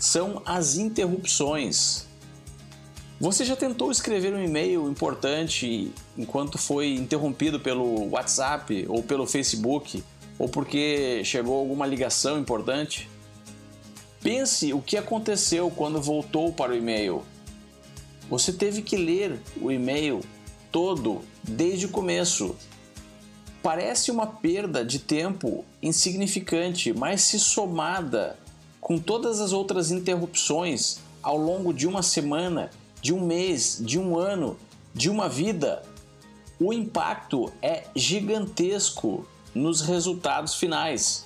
são 0.00 0.40
as 0.46 0.76
interrupções. 0.76 2.06
Você 3.20 3.44
já 3.44 3.54
tentou 3.54 3.92
escrever 3.92 4.34
um 4.34 4.42
e-mail 4.42 4.90
importante 4.90 5.92
enquanto 6.16 6.58
foi 6.58 6.94
interrompido 6.94 7.60
pelo 7.60 8.08
WhatsApp 8.08 8.86
ou 8.88 9.02
pelo 9.02 9.26
Facebook 9.26 10.02
ou 10.38 10.48
porque 10.48 11.22
chegou 11.24 11.60
alguma 11.60 11.86
ligação 11.86 12.40
importante? 12.40 13.08
Pense 14.20 14.72
o 14.72 14.80
que 14.80 14.96
aconteceu 14.96 15.70
quando 15.70 16.00
voltou 16.00 16.52
para 16.52 16.72
o 16.72 16.74
e-mail. 16.74 17.22
Você 18.30 18.52
teve 18.52 18.82
que 18.82 18.96
ler 18.96 19.38
o 19.60 19.70
e-mail 19.70 20.20
todo 20.72 21.20
desde 21.44 21.86
o 21.86 21.90
começo 21.90 22.56
Parece 23.62 24.10
uma 24.10 24.26
perda 24.26 24.84
de 24.84 24.98
tempo 24.98 25.64
insignificante, 25.80 26.92
mas 26.92 27.22
se 27.22 27.38
somada 27.38 28.36
com 28.80 28.98
todas 28.98 29.40
as 29.40 29.52
outras 29.52 29.92
interrupções 29.92 30.98
ao 31.22 31.36
longo 31.36 31.72
de 31.72 31.86
uma 31.86 32.02
semana, 32.02 32.70
de 33.00 33.14
um 33.14 33.24
mês, 33.24 33.78
de 33.80 34.00
um 34.00 34.18
ano, 34.18 34.56
de 34.92 35.08
uma 35.08 35.28
vida, 35.28 35.82
o 36.58 36.72
impacto 36.72 37.52
é 37.62 37.84
gigantesco 37.94 39.26
nos 39.54 39.80
resultados 39.80 40.56
finais. 40.56 41.24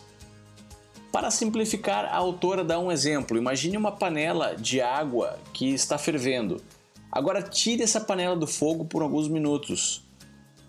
Para 1.10 1.30
simplificar, 1.30 2.04
a 2.04 2.16
autora 2.16 2.62
dá 2.62 2.78
um 2.78 2.92
exemplo. 2.92 3.38
Imagine 3.38 3.78
uma 3.78 3.92
panela 3.92 4.54
de 4.54 4.82
água 4.82 5.38
que 5.54 5.70
está 5.72 5.96
fervendo. 5.96 6.62
Agora 7.10 7.40
tire 7.42 7.82
essa 7.82 8.00
panela 8.00 8.36
do 8.36 8.46
fogo 8.46 8.84
por 8.84 9.00
alguns 9.00 9.26
minutos. 9.26 10.05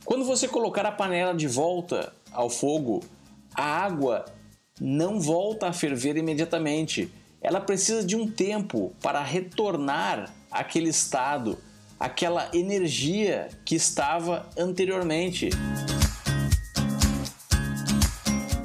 Quando 0.08 0.24
você 0.24 0.48
colocar 0.48 0.86
a 0.86 0.92
panela 0.94 1.36
de 1.36 1.50
volta 1.50 2.14
ao 2.32 2.50
fogo, 2.50 3.04
a 3.54 3.62
água 3.62 4.24
não 4.80 5.20
volta 5.20 5.68
a 5.68 5.74
ferver 5.74 6.16
imediatamente. 6.16 7.12
Ela 7.42 7.60
precisa 7.60 8.06
de 8.06 8.16
um 8.16 8.26
tempo 8.26 8.94
para 9.02 9.22
retornar 9.22 10.34
àquele 10.50 10.88
estado, 10.88 11.58
aquela 12.00 12.50
energia 12.54 13.50
que 13.66 13.76
estava 13.76 14.50
anteriormente. 14.58 15.50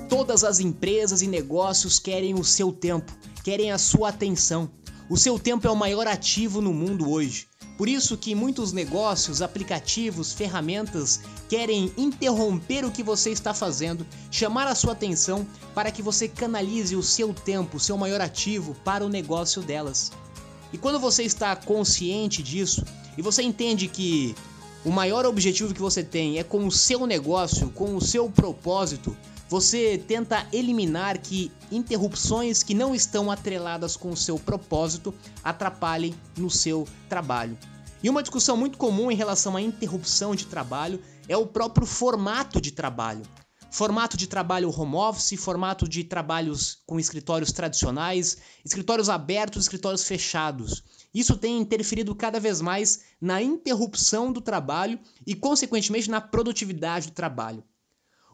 Todas 0.09 0.45
as 0.45 0.61
empresas 0.61 1.23
e 1.23 1.27
negócios 1.27 1.99
querem 1.99 2.35
o 2.35 2.45
seu 2.45 2.71
tempo, 2.71 3.13
querem 3.43 3.73
a 3.73 3.79
sua 3.79 4.11
atenção. 4.11 4.71
O 5.11 5.17
seu 5.17 5.41
tempo 5.41 5.67
é 5.67 5.71
o 5.73 5.77
maior 5.77 6.07
ativo 6.07 6.61
no 6.61 6.73
mundo 6.73 7.11
hoje. 7.11 7.49
Por 7.77 7.89
isso 7.89 8.17
que 8.17 8.35
muitos 8.35 8.73
negócios, 8.73 9.41
aplicativos, 9.43 10.33
ferramentas 10.33 11.21
querem 11.49 11.93
interromper 11.97 12.85
o 12.85 12.91
que 12.91 13.03
você 13.03 13.31
está 13.31 13.55
fazendo, 13.55 14.07
chamar 14.31 14.67
a 14.67 14.75
sua 14.75 14.93
atenção 14.93 15.47
para 15.75 15.91
que 15.91 16.03
você 16.03 16.29
canalize 16.29 16.95
o 16.95 17.03
seu 17.03 17.33
tempo, 17.33 17.81
seu 17.81 17.97
maior 17.97 18.21
ativo 18.21 18.75
para 18.85 19.05
o 19.05 19.09
negócio 19.09 19.63
delas. 19.63 20.13
E 20.73 20.79
quando 20.79 20.99
você 20.99 21.23
está 21.23 21.55
consciente 21.57 22.43
disso 22.43 22.85
e 23.17 23.23
você 23.23 23.43
entende 23.43 23.89
que 23.89 24.35
o 24.85 24.91
maior 24.91 25.25
objetivo 25.25 25.75
que 25.75 25.81
você 25.81 26.03
tem 26.03 26.39
é 26.39 26.45
com 26.45 26.67
o 26.67 26.73
seu 26.73 27.07
negócio, 27.07 27.71
com 27.71 27.95
o 27.95 28.01
seu 28.01 28.29
propósito, 28.31 29.17
você 29.53 29.99
tenta 29.99 30.47
eliminar 30.51 31.19
que 31.19 31.53
interrupções 31.71 32.63
que 32.63 32.73
não 32.73 32.95
estão 32.95 33.31
atreladas 33.31 33.99
com 33.99 34.09
o 34.09 34.17
seu 34.17 34.39
propósito 34.39 35.15
atrapalhem 35.45 36.15
no 36.39 36.49
seu 36.49 36.89
trabalho. 37.07 37.59
E 38.03 38.09
uma 38.09 38.23
discussão 38.23 38.57
muito 38.57 38.79
comum 38.79 39.11
em 39.11 39.15
relação 39.15 39.55
à 39.55 39.61
interrupção 39.61 40.35
de 40.35 40.47
trabalho 40.47 41.03
é 41.29 41.37
o 41.37 41.47
próprio 41.47 41.87
formato 41.87 42.63
de 42.63 42.71
trabalho. 42.71 43.21
Formato 43.71 44.17
de 44.17 44.27
trabalho 44.27 44.71
home 44.71 44.95
office, 44.95 45.39
formato 45.39 45.87
de 45.87 46.03
trabalhos 46.03 46.79
com 46.87 46.99
escritórios 46.99 47.53
tradicionais, 47.53 48.39
escritórios 48.65 49.11
abertos, 49.11 49.65
escritórios 49.65 50.05
fechados. 50.05 50.83
Isso 51.13 51.37
tem 51.37 51.59
interferido 51.59 52.15
cada 52.15 52.41
vez 52.41 52.63
mais 52.63 53.03
na 53.21 53.43
interrupção 53.43 54.33
do 54.33 54.41
trabalho 54.41 54.99
e, 55.27 55.35
consequentemente, 55.35 56.09
na 56.09 56.23
produtividade 56.23 57.09
do 57.09 57.13
trabalho. 57.13 57.63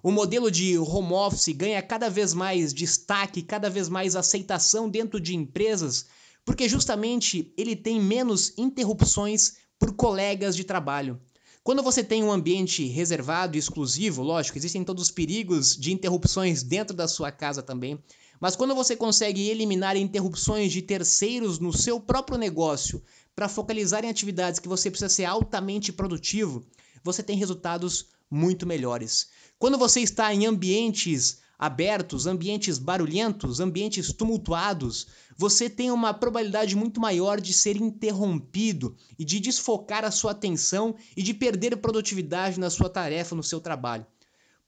O 0.02 0.12
modelo 0.12 0.50
de 0.50 0.78
home 0.78 1.12
office 1.12 1.48
ganha 1.48 1.82
cada 1.82 2.08
vez 2.08 2.32
mais 2.32 2.72
destaque, 2.72 3.42
cada 3.42 3.68
vez 3.68 3.88
mais 3.88 4.14
aceitação 4.14 4.88
dentro 4.88 5.20
de 5.20 5.34
empresas, 5.34 6.06
porque 6.44 6.68
justamente 6.68 7.52
ele 7.56 7.74
tem 7.74 8.00
menos 8.00 8.52
interrupções 8.56 9.54
por 9.78 9.94
colegas 9.94 10.54
de 10.54 10.62
trabalho. 10.62 11.20
Quando 11.64 11.82
você 11.82 12.02
tem 12.02 12.22
um 12.22 12.30
ambiente 12.30 12.86
reservado 12.86 13.56
e 13.56 13.58
exclusivo, 13.58 14.22
lógico, 14.22 14.56
existem 14.56 14.84
todos 14.84 15.02
os 15.02 15.10
perigos 15.10 15.76
de 15.76 15.92
interrupções 15.92 16.62
dentro 16.62 16.96
da 16.96 17.08
sua 17.08 17.30
casa 17.30 17.62
também, 17.62 18.02
mas 18.40 18.54
quando 18.54 18.74
você 18.74 18.94
consegue 18.94 19.48
eliminar 19.48 19.96
interrupções 19.96 20.72
de 20.72 20.80
terceiros 20.80 21.58
no 21.58 21.72
seu 21.72 22.00
próprio 22.00 22.38
negócio 22.38 23.02
para 23.34 23.48
focalizar 23.48 24.04
em 24.04 24.08
atividades 24.08 24.60
que 24.60 24.68
você 24.68 24.90
precisa 24.90 25.08
ser 25.08 25.24
altamente 25.24 25.92
produtivo, 25.92 26.64
você 27.02 27.22
tem 27.22 27.36
resultados 27.36 28.06
muito 28.30 28.66
melhores. 28.66 29.28
Quando 29.58 29.76
você 29.76 30.00
está 30.00 30.32
em 30.32 30.46
ambientes 30.46 31.40
abertos, 31.58 32.26
ambientes 32.26 32.78
barulhentos, 32.78 33.58
ambientes 33.58 34.12
tumultuados, 34.12 35.08
você 35.36 35.68
tem 35.68 35.90
uma 35.90 36.14
probabilidade 36.14 36.76
muito 36.76 37.00
maior 37.00 37.40
de 37.40 37.52
ser 37.52 37.76
interrompido 37.76 38.94
e 39.18 39.24
de 39.24 39.40
desfocar 39.40 40.04
a 40.04 40.12
sua 40.12 40.30
atenção 40.30 40.94
e 41.16 41.22
de 41.22 41.34
perder 41.34 41.76
produtividade 41.78 42.60
na 42.60 42.70
sua 42.70 42.88
tarefa, 42.88 43.34
no 43.34 43.42
seu 43.42 43.60
trabalho. 43.60 44.06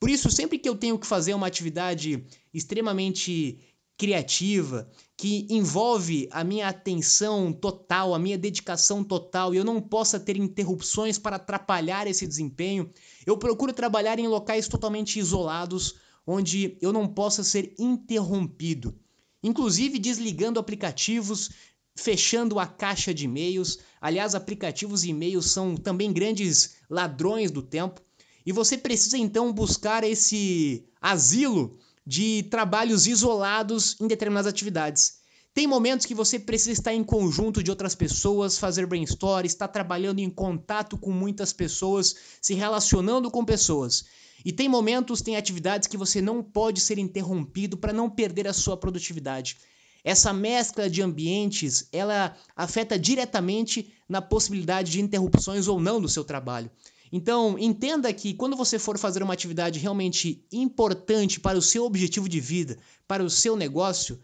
Por 0.01 0.11
isso, 0.11 0.29
sempre 0.29 0.59
que 0.59 0.69
eu 0.69 0.75
tenho 0.75 0.99
que 0.99 1.07
fazer 1.07 1.35
uma 1.35 1.47
atividade 1.47 2.25
extremamente 2.53 3.61
criativa, 4.01 4.91
que 5.15 5.47
envolve 5.51 6.27
a 6.33 6.43
minha 6.43 6.69
atenção 6.69 7.53
total, 7.53 8.15
a 8.15 8.19
minha 8.19 8.39
dedicação 8.39 9.05
total, 9.05 9.53
e 9.53 9.59
eu 9.59 9.65
não 9.65 9.79
possa 9.79 10.19
ter 10.19 10.39
interrupções 10.39 11.19
para 11.19 11.37
atrapalhar 11.37 12.07
esse 12.07 12.27
desempenho, 12.27 12.91
eu 13.27 13.37
procuro 13.37 13.75
trabalhar 13.75 14.19
em 14.19 14.27
locais 14.27 14.67
totalmente 14.67 15.19
isolados, 15.19 15.97
onde 16.27 16.79
eu 16.81 16.95
não 16.95 17.07
possa 17.07 17.45
ser 17.45 17.75
interrompido. 17.79 18.99
Inclusive 19.43 19.99
desligando 19.99 20.59
aplicativos, 20.59 21.51
fechando 21.95 22.59
a 22.59 22.67
caixa 22.67 23.13
de 23.13 23.27
e-mails. 23.27 23.81
Aliás, 24.01 24.35
aplicativos 24.35 25.05
e 25.05 25.11
e-mails 25.11 25.51
são 25.51 25.77
também 25.77 26.11
grandes 26.11 26.77
ladrões 26.89 27.51
do 27.51 27.61
tempo. 27.61 28.01
E 28.47 28.51
você 28.51 28.79
precisa 28.79 29.19
então 29.19 29.53
buscar 29.53 30.05
esse 30.05 30.87
asilo 31.03 31.79
de 32.07 32.45
trabalhos 32.51 33.07
isolados 33.07 33.97
em 34.01 34.07
determinadas 34.07 34.51
atividades. 34.51 35.21
Tem 35.53 35.67
momentos 35.67 36.07
que 36.07 36.15
você 36.15 36.39
precisa 36.39 36.73
estar 36.73 36.95
em 36.95 37.03
conjunto 37.03 37.63
de 37.63 37.71
outras 37.71 37.95
pessoas, 37.95 38.57
fazer 38.57 38.87
brainstorm, 38.87 39.45
estar 39.45 39.69
trabalhando 39.69 40.21
em 40.21 40.31
contato 40.31 40.97
com 40.97 41.11
muitas 41.11 41.53
pessoas, 41.53 42.15
se 42.41 42.55
relacionando 42.55 43.31
com 43.31 43.45
pessoas. 43.45 44.05
E 44.45 44.53
tem 44.53 44.69
momentos, 44.69 45.21
tem 45.21 45.37
atividades 45.37 45.89
que 45.89 45.97
você 45.97 46.23
não 46.23 46.43
pode 46.43 46.81
ser 46.81 46.99
interrompido 46.99 47.77
para 47.77 47.93
não 47.93 48.09
perder 48.09 48.47
a 48.47 48.53
sua 48.53 48.77
produtividade. 48.77 49.59
Essa 50.03 50.33
mescla 50.33 50.89
de 50.89 51.03
ambientes, 51.03 51.89
ela 51.93 52.35
afeta 52.57 52.99
diretamente 52.99 53.93
na 54.09 54.23
possibilidade 54.23 54.93
de 54.93 55.01
interrupções 55.01 55.69
ou 55.69 55.79
não 55.79 56.01
do 56.01 56.09
seu 56.09 56.25
trabalho. 56.25 56.71
Então, 57.13 57.59
entenda 57.59 58.13
que 58.13 58.35
quando 58.35 58.57
você 58.57 58.79
for 58.79 58.97
fazer 58.97 59.23
uma 59.23 59.35
atividade 59.35 59.79
realmente 59.79 60.45
importante 60.53 61.41
para 61.41 61.59
o 61.59 61.63
seu 61.63 61.85
objetivo 61.85 62.29
de 62.29 62.39
vida, 62.39 62.79
para 63.09 63.25
o 63.25 63.31
seu 63.31 63.57
negócio, 63.57 64.21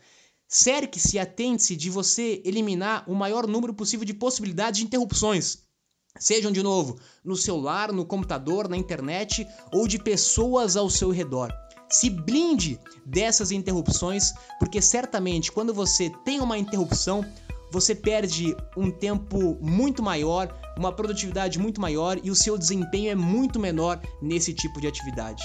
cerque-se, 0.46 1.18
atente-se 1.18 1.74
de 1.74 1.90
você 1.90 2.40
eliminar 2.44 3.04
o 3.10 3.14
maior 3.14 3.46
número 3.46 3.74
possível 3.74 4.04
de 4.04 4.14
possibilidades 4.14 4.80
de 4.80 4.86
interrupções. 4.86 5.58
Sejam, 6.18 6.52
de 6.52 6.62
novo, 6.62 6.98
no 7.24 7.36
celular, 7.36 7.92
no 7.92 8.04
computador, 8.04 8.68
na 8.68 8.76
internet 8.76 9.46
ou 9.72 9.86
de 9.86 9.98
pessoas 9.98 10.76
ao 10.76 10.88
seu 10.88 11.10
redor. 11.10 11.52
Se 11.90 12.08
blinde 12.08 12.80
dessas 13.04 13.50
interrupções, 13.50 14.32
porque 14.58 14.80
certamente 14.80 15.52
quando 15.52 15.74
você 15.74 16.10
tem 16.24 16.40
uma 16.40 16.58
interrupção, 16.58 17.24
você 17.70 17.94
perde 17.94 18.56
um 18.76 18.90
tempo 18.90 19.56
muito 19.60 20.02
maior, 20.02 20.48
uma 20.76 20.92
produtividade 20.92 21.58
muito 21.58 21.80
maior 21.80 22.18
e 22.22 22.30
o 22.30 22.34
seu 22.34 22.58
desempenho 22.58 23.10
é 23.10 23.14
muito 23.14 23.58
menor 23.58 23.98
nesse 24.20 24.52
tipo 24.52 24.80
de 24.80 24.86
atividade. 24.86 25.42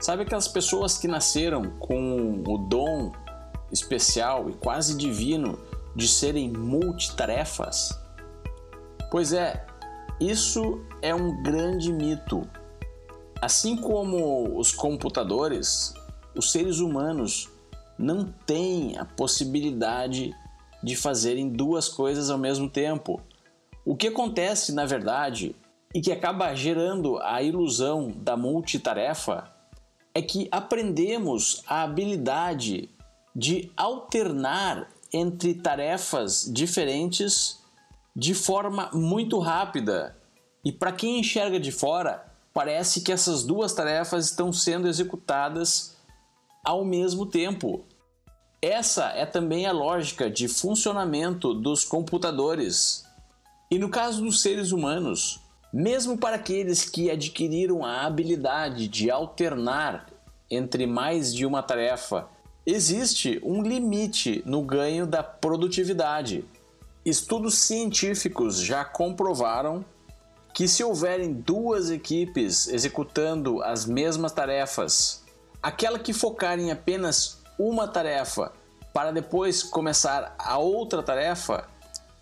Sabe 0.00 0.22
aquelas 0.22 0.48
pessoas 0.48 0.96
que 0.96 1.06
nasceram 1.06 1.70
com 1.78 2.42
o 2.46 2.58
dom 2.58 3.12
especial 3.70 4.48
e 4.48 4.54
quase 4.54 4.96
divino 4.96 5.58
de 5.94 6.08
serem 6.08 6.50
multitarefas? 6.50 7.98
Pois 9.10 9.32
é, 9.32 9.66
isso 10.18 10.80
é 11.02 11.14
um 11.14 11.42
grande 11.42 11.92
mito. 11.92 12.48
Assim 13.42 13.76
como 13.76 14.58
os 14.58 14.72
computadores, 14.72 15.92
os 16.34 16.50
seres 16.50 16.78
humanos 16.78 17.49
não 18.00 18.24
têm 18.24 18.96
a 18.96 19.04
possibilidade 19.04 20.34
de 20.82 20.96
fazerem 20.96 21.50
duas 21.50 21.86
coisas 21.86 22.30
ao 22.30 22.38
mesmo 22.38 22.68
tempo. 22.68 23.20
O 23.84 23.94
que 23.94 24.08
acontece, 24.08 24.72
na 24.72 24.86
verdade, 24.86 25.54
e 25.94 26.00
que 26.00 26.10
acaba 26.10 26.54
gerando 26.54 27.18
a 27.18 27.42
ilusão 27.42 28.10
da 28.10 28.36
multitarefa 28.36 29.52
é 30.14 30.22
que 30.22 30.48
aprendemos 30.50 31.62
a 31.66 31.82
habilidade 31.82 32.88
de 33.36 33.70
alternar 33.76 34.88
entre 35.12 35.54
tarefas 35.54 36.48
diferentes 36.50 37.60
de 38.16 38.34
forma 38.34 38.90
muito 38.94 39.38
rápida. 39.38 40.16
E 40.64 40.72
para 40.72 40.92
quem 40.92 41.20
enxerga 41.20 41.60
de 41.60 41.70
fora, 41.70 42.26
parece 42.52 43.02
que 43.02 43.12
essas 43.12 43.44
duas 43.44 43.74
tarefas 43.74 44.26
estão 44.26 44.52
sendo 44.52 44.88
executadas 44.88 45.96
ao 46.64 46.84
mesmo 46.84 47.26
tempo. 47.26 47.84
Essa 48.62 49.06
é 49.10 49.24
também 49.24 49.64
a 49.64 49.72
lógica 49.72 50.28
de 50.28 50.46
funcionamento 50.46 51.54
dos 51.54 51.82
computadores. 51.82 53.04
E 53.70 53.78
no 53.78 53.88
caso 53.88 54.22
dos 54.22 54.42
seres 54.42 54.70
humanos, 54.70 55.40
mesmo 55.72 56.18
para 56.18 56.36
aqueles 56.36 56.84
que 56.84 57.10
adquiriram 57.10 57.84
a 57.84 58.04
habilidade 58.04 58.86
de 58.86 59.10
alternar 59.10 60.08
entre 60.50 60.86
mais 60.86 61.34
de 61.34 61.46
uma 61.46 61.62
tarefa, 61.62 62.28
existe 62.66 63.40
um 63.42 63.62
limite 63.62 64.42
no 64.44 64.60
ganho 64.60 65.06
da 65.06 65.22
produtividade. 65.22 66.44
Estudos 67.02 67.54
científicos 67.54 68.60
já 68.60 68.84
comprovaram 68.84 69.82
que, 70.52 70.68
se 70.68 70.84
houverem 70.84 71.32
duas 71.32 71.88
equipes 71.88 72.68
executando 72.68 73.62
as 73.62 73.86
mesmas 73.86 74.32
tarefas 74.32 75.20
Aquela 75.62 75.98
que 75.98 76.14
focar 76.14 76.58
em 76.58 76.70
apenas 76.70 77.39
uma 77.60 77.86
tarefa 77.86 78.52
para 78.92 79.12
depois 79.12 79.62
começar 79.62 80.34
a 80.38 80.56
outra 80.56 81.02
tarefa 81.02 81.68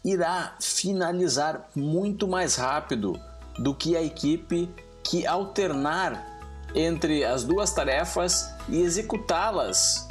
irá 0.05 0.57
finalizar 0.61 1.69
muito 1.77 2.27
mais 2.27 2.57
rápido 2.57 3.19
do 3.59 3.73
que 3.73 3.97
a 3.97 4.03
equipe 4.03 4.69
que 5.03 5.27
alternar 5.27 6.41
entre 6.75 7.25
as 7.25 7.45
duas 7.45 7.73
tarefas 7.73 8.53
e 8.69 8.81
executá-las 8.83 10.07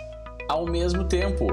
ao 0.48 0.66
mesmo 0.66 1.04
tempo. 1.04 1.48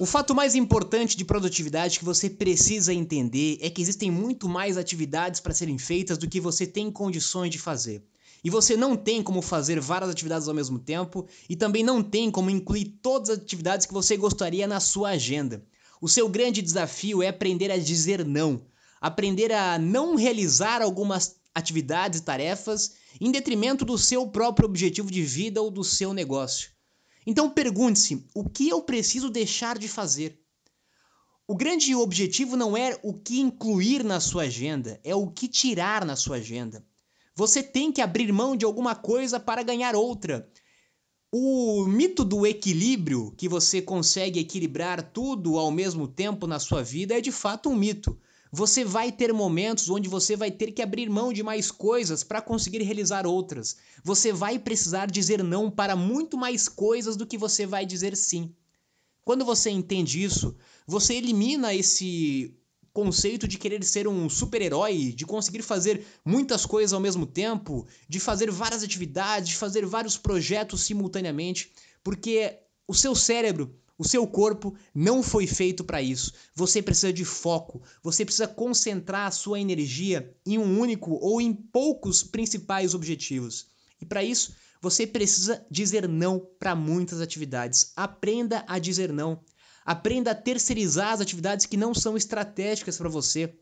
O 0.00 0.06
fato 0.06 0.34
mais 0.34 0.54
importante 0.54 1.14
de 1.14 1.26
produtividade 1.26 1.98
que 1.98 2.06
você 2.06 2.30
precisa 2.30 2.90
entender 2.90 3.58
é 3.60 3.68
que 3.68 3.82
existem 3.82 4.10
muito 4.10 4.48
mais 4.48 4.78
atividades 4.78 5.40
para 5.40 5.52
serem 5.52 5.76
feitas 5.76 6.16
do 6.16 6.26
que 6.26 6.40
você 6.40 6.66
tem 6.66 6.90
condições 6.90 7.50
de 7.50 7.58
fazer. 7.58 8.02
E 8.42 8.48
você 8.48 8.78
não 8.78 8.96
tem 8.96 9.22
como 9.22 9.42
fazer 9.42 9.78
várias 9.78 10.10
atividades 10.10 10.48
ao 10.48 10.54
mesmo 10.54 10.78
tempo 10.78 11.26
e 11.50 11.54
também 11.54 11.84
não 11.84 12.02
tem 12.02 12.30
como 12.30 12.48
incluir 12.48 12.98
todas 13.02 13.28
as 13.28 13.36
atividades 13.40 13.84
que 13.84 13.92
você 13.92 14.16
gostaria 14.16 14.66
na 14.66 14.80
sua 14.80 15.10
agenda. 15.10 15.62
O 16.00 16.08
seu 16.08 16.30
grande 16.30 16.62
desafio 16.62 17.22
é 17.22 17.28
aprender 17.28 17.70
a 17.70 17.76
dizer 17.76 18.24
não, 18.24 18.62
aprender 19.02 19.52
a 19.52 19.78
não 19.78 20.16
realizar 20.16 20.80
algumas 20.80 21.36
atividades 21.54 22.20
e 22.20 22.24
tarefas 22.24 22.92
em 23.20 23.30
detrimento 23.30 23.84
do 23.84 23.98
seu 23.98 24.26
próprio 24.28 24.64
objetivo 24.64 25.10
de 25.10 25.20
vida 25.20 25.60
ou 25.60 25.70
do 25.70 25.84
seu 25.84 26.14
negócio. 26.14 26.70
Então 27.26 27.50
pergunte-se: 27.50 28.26
o 28.34 28.48
que 28.48 28.68
eu 28.68 28.82
preciso 28.82 29.30
deixar 29.30 29.78
de 29.78 29.88
fazer? 29.88 30.40
O 31.46 31.56
grande 31.56 31.94
objetivo 31.94 32.56
não 32.56 32.76
é 32.76 32.98
o 33.02 33.12
que 33.12 33.40
incluir 33.40 34.04
na 34.04 34.20
sua 34.20 34.44
agenda, 34.44 35.00
é 35.02 35.14
o 35.14 35.28
que 35.28 35.48
tirar 35.48 36.04
na 36.04 36.14
sua 36.14 36.36
agenda. 36.36 36.84
Você 37.34 37.62
tem 37.62 37.90
que 37.90 38.00
abrir 38.00 38.32
mão 38.32 38.56
de 38.56 38.64
alguma 38.64 38.94
coisa 38.94 39.40
para 39.40 39.62
ganhar 39.62 39.96
outra. 39.96 40.48
O 41.32 41.84
mito 41.86 42.24
do 42.24 42.46
equilíbrio, 42.46 43.32
que 43.36 43.48
você 43.48 43.80
consegue 43.80 44.38
equilibrar 44.38 45.02
tudo 45.12 45.58
ao 45.58 45.70
mesmo 45.70 46.06
tempo 46.06 46.46
na 46.46 46.58
sua 46.58 46.82
vida, 46.82 47.16
é 47.16 47.20
de 47.20 47.32
fato 47.32 47.68
um 47.68 47.74
mito. 47.74 48.16
Você 48.52 48.84
vai 48.84 49.12
ter 49.12 49.32
momentos 49.32 49.88
onde 49.88 50.08
você 50.08 50.34
vai 50.34 50.50
ter 50.50 50.72
que 50.72 50.82
abrir 50.82 51.08
mão 51.08 51.32
de 51.32 51.42
mais 51.42 51.70
coisas 51.70 52.24
para 52.24 52.42
conseguir 52.42 52.82
realizar 52.82 53.26
outras. 53.26 53.76
Você 54.02 54.32
vai 54.32 54.58
precisar 54.58 55.10
dizer 55.10 55.44
não 55.44 55.70
para 55.70 55.94
muito 55.94 56.36
mais 56.36 56.68
coisas 56.68 57.16
do 57.16 57.26
que 57.26 57.38
você 57.38 57.64
vai 57.64 57.86
dizer 57.86 58.16
sim. 58.16 58.52
Quando 59.24 59.44
você 59.44 59.70
entende 59.70 60.22
isso, 60.22 60.56
você 60.86 61.14
elimina 61.14 61.72
esse 61.72 62.52
conceito 62.92 63.46
de 63.46 63.56
querer 63.56 63.84
ser 63.84 64.08
um 64.08 64.28
super-herói, 64.28 65.12
de 65.12 65.24
conseguir 65.24 65.62
fazer 65.62 66.04
muitas 66.24 66.66
coisas 66.66 66.92
ao 66.92 67.00
mesmo 67.00 67.24
tempo, 67.24 67.86
de 68.08 68.18
fazer 68.18 68.50
várias 68.50 68.82
atividades, 68.82 69.50
de 69.50 69.56
fazer 69.56 69.86
vários 69.86 70.16
projetos 70.16 70.80
simultaneamente, 70.80 71.70
porque 72.02 72.58
o 72.88 72.94
seu 72.94 73.14
cérebro 73.14 73.79
o 74.00 74.08
seu 74.08 74.26
corpo 74.26 74.74
não 74.94 75.22
foi 75.22 75.46
feito 75.46 75.84
para 75.84 76.00
isso. 76.00 76.32
Você 76.54 76.80
precisa 76.80 77.12
de 77.12 77.22
foco. 77.22 77.82
Você 78.02 78.24
precisa 78.24 78.48
concentrar 78.48 79.26
a 79.26 79.30
sua 79.30 79.60
energia 79.60 80.34
em 80.46 80.56
um 80.56 80.80
único 80.80 81.18
ou 81.20 81.38
em 81.38 81.52
poucos 81.52 82.22
principais 82.22 82.94
objetivos. 82.94 83.66
E 84.00 84.06
para 84.06 84.24
isso, 84.24 84.54
você 84.80 85.06
precisa 85.06 85.62
dizer 85.70 86.08
não 86.08 86.40
para 86.58 86.74
muitas 86.74 87.20
atividades. 87.20 87.92
Aprenda 87.94 88.64
a 88.66 88.78
dizer 88.78 89.12
não. 89.12 89.38
Aprenda 89.84 90.30
a 90.30 90.34
terceirizar 90.34 91.12
as 91.12 91.20
atividades 91.20 91.66
que 91.66 91.76
não 91.76 91.94
são 91.94 92.16
estratégicas 92.16 92.96
para 92.96 93.10
você. 93.10 93.54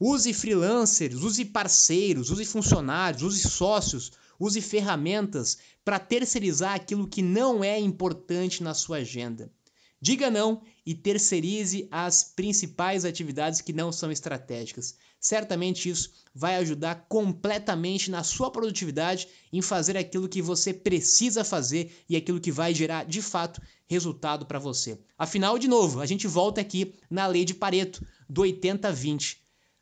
Use 0.00 0.32
freelancers, 0.32 1.22
use 1.22 1.44
parceiros, 1.44 2.32
use 2.32 2.44
funcionários, 2.44 3.22
use 3.22 3.48
sócios, 3.48 4.10
use 4.40 4.60
ferramentas 4.60 5.56
para 5.84 6.00
terceirizar 6.00 6.74
aquilo 6.74 7.06
que 7.06 7.22
não 7.22 7.62
é 7.62 7.78
importante 7.78 8.60
na 8.60 8.74
sua 8.74 8.96
agenda. 8.96 9.52
Diga 10.00 10.30
não 10.30 10.62
e 10.86 10.94
terceirize 10.94 11.88
as 11.90 12.22
principais 12.22 13.04
atividades 13.04 13.60
que 13.60 13.72
não 13.72 13.90
são 13.90 14.12
estratégicas. 14.12 14.96
Certamente 15.20 15.88
isso 15.88 16.12
vai 16.32 16.56
ajudar 16.56 17.06
completamente 17.08 18.10
na 18.10 18.22
sua 18.22 18.50
produtividade 18.50 19.26
em 19.52 19.60
fazer 19.60 19.96
aquilo 19.96 20.28
que 20.28 20.40
você 20.40 20.72
precisa 20.72 21.42
fazer 21.42 22.04
e 22.08 22.16
aquilo 22.16 22.40
que 22.40 22.52
vai 22.52 22.72
gerar 22.72 23.04
de 23.04 23.20
fato 23.20 23.60
resultado 23.88 24.46
para 24.46 24.60
você. 24.60 25.00
Afinal, 25.18 25.58
de 25.58 25.66
novo, 25.66 26.00
a 26.00 26.06
gente 26.06 26.28
volta 26.28 26.60
aqui 26.60 26.94
na 27.10 27.26
lei 27.26 27.44
de 27.44 27.54
Pareto, 27.54 28.06
do 28.28 28.42
80-20. 28.42 29.38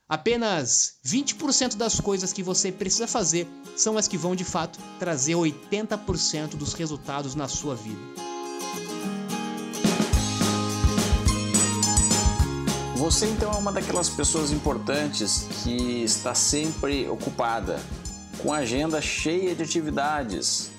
Apenas 0.09 0.99
20% 1.05 1.77
das 1.77 2.01
coisas 2.01 2.33
que 2.33 2.43
você 2.43 2.73
precisa 2.73 3.07
fazer 3.07 3.47
são 3.77 3.99
as 3.99 4.09
que 4.09 4.17
vão 4.17 4.35
de 4.35 4.45
fato 4.45 4.79
trazer 4.99 5.35
80% 5.35 6.51
dos 6.51 6.73
resultados 6.73 7.35
na 7.35 7.49
sua 7.49 7.75
vida. 7.75 8.01
Você 13.07 13.27
então 13.27 13.53
é 13.53 13.57
uma 13.57 13.71
daquelas 13.71 14.09
pessoas 14.09 14.51
importantes 14.51 15.47
que 15.63 16.03
está 16.03 16.35
sempre 16.35 17.09
ocupada, 17.09 17.81
com 18.43 18.53
a 18.53 18.57
agenda 18.57 19.01
cheia 19.01 19.55
de 19.55 19.63
atividades. 19.63 20.73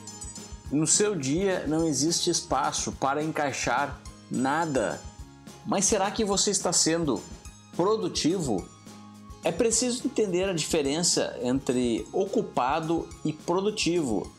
No 0.70 0.86
seu 0.86 1.16
dia 1.16 1.66
não 1.68 1.88
existe 1.88 2.30
espaço 2.30 2.92
para 2.92 3.24
encaixar 3.24 4.02
nada. 4.30 5.02
Mas 5.66 5.86
será 5.86 6.12
que 6.12 6.26
você 6.26 6.52
está 6.52 6.74
sendo 6.74 7.24
produtivo? 7.78 8.68
É 9.42 9.50
preciso 9.50 10.06
entender 10.06 10.50
a 10.50 10.54
diferença 10.54 11.34
entre 11.42 12.06
ocupado 12.12 13.08
e 13.24 13.32
produtivo. 13.32 14.30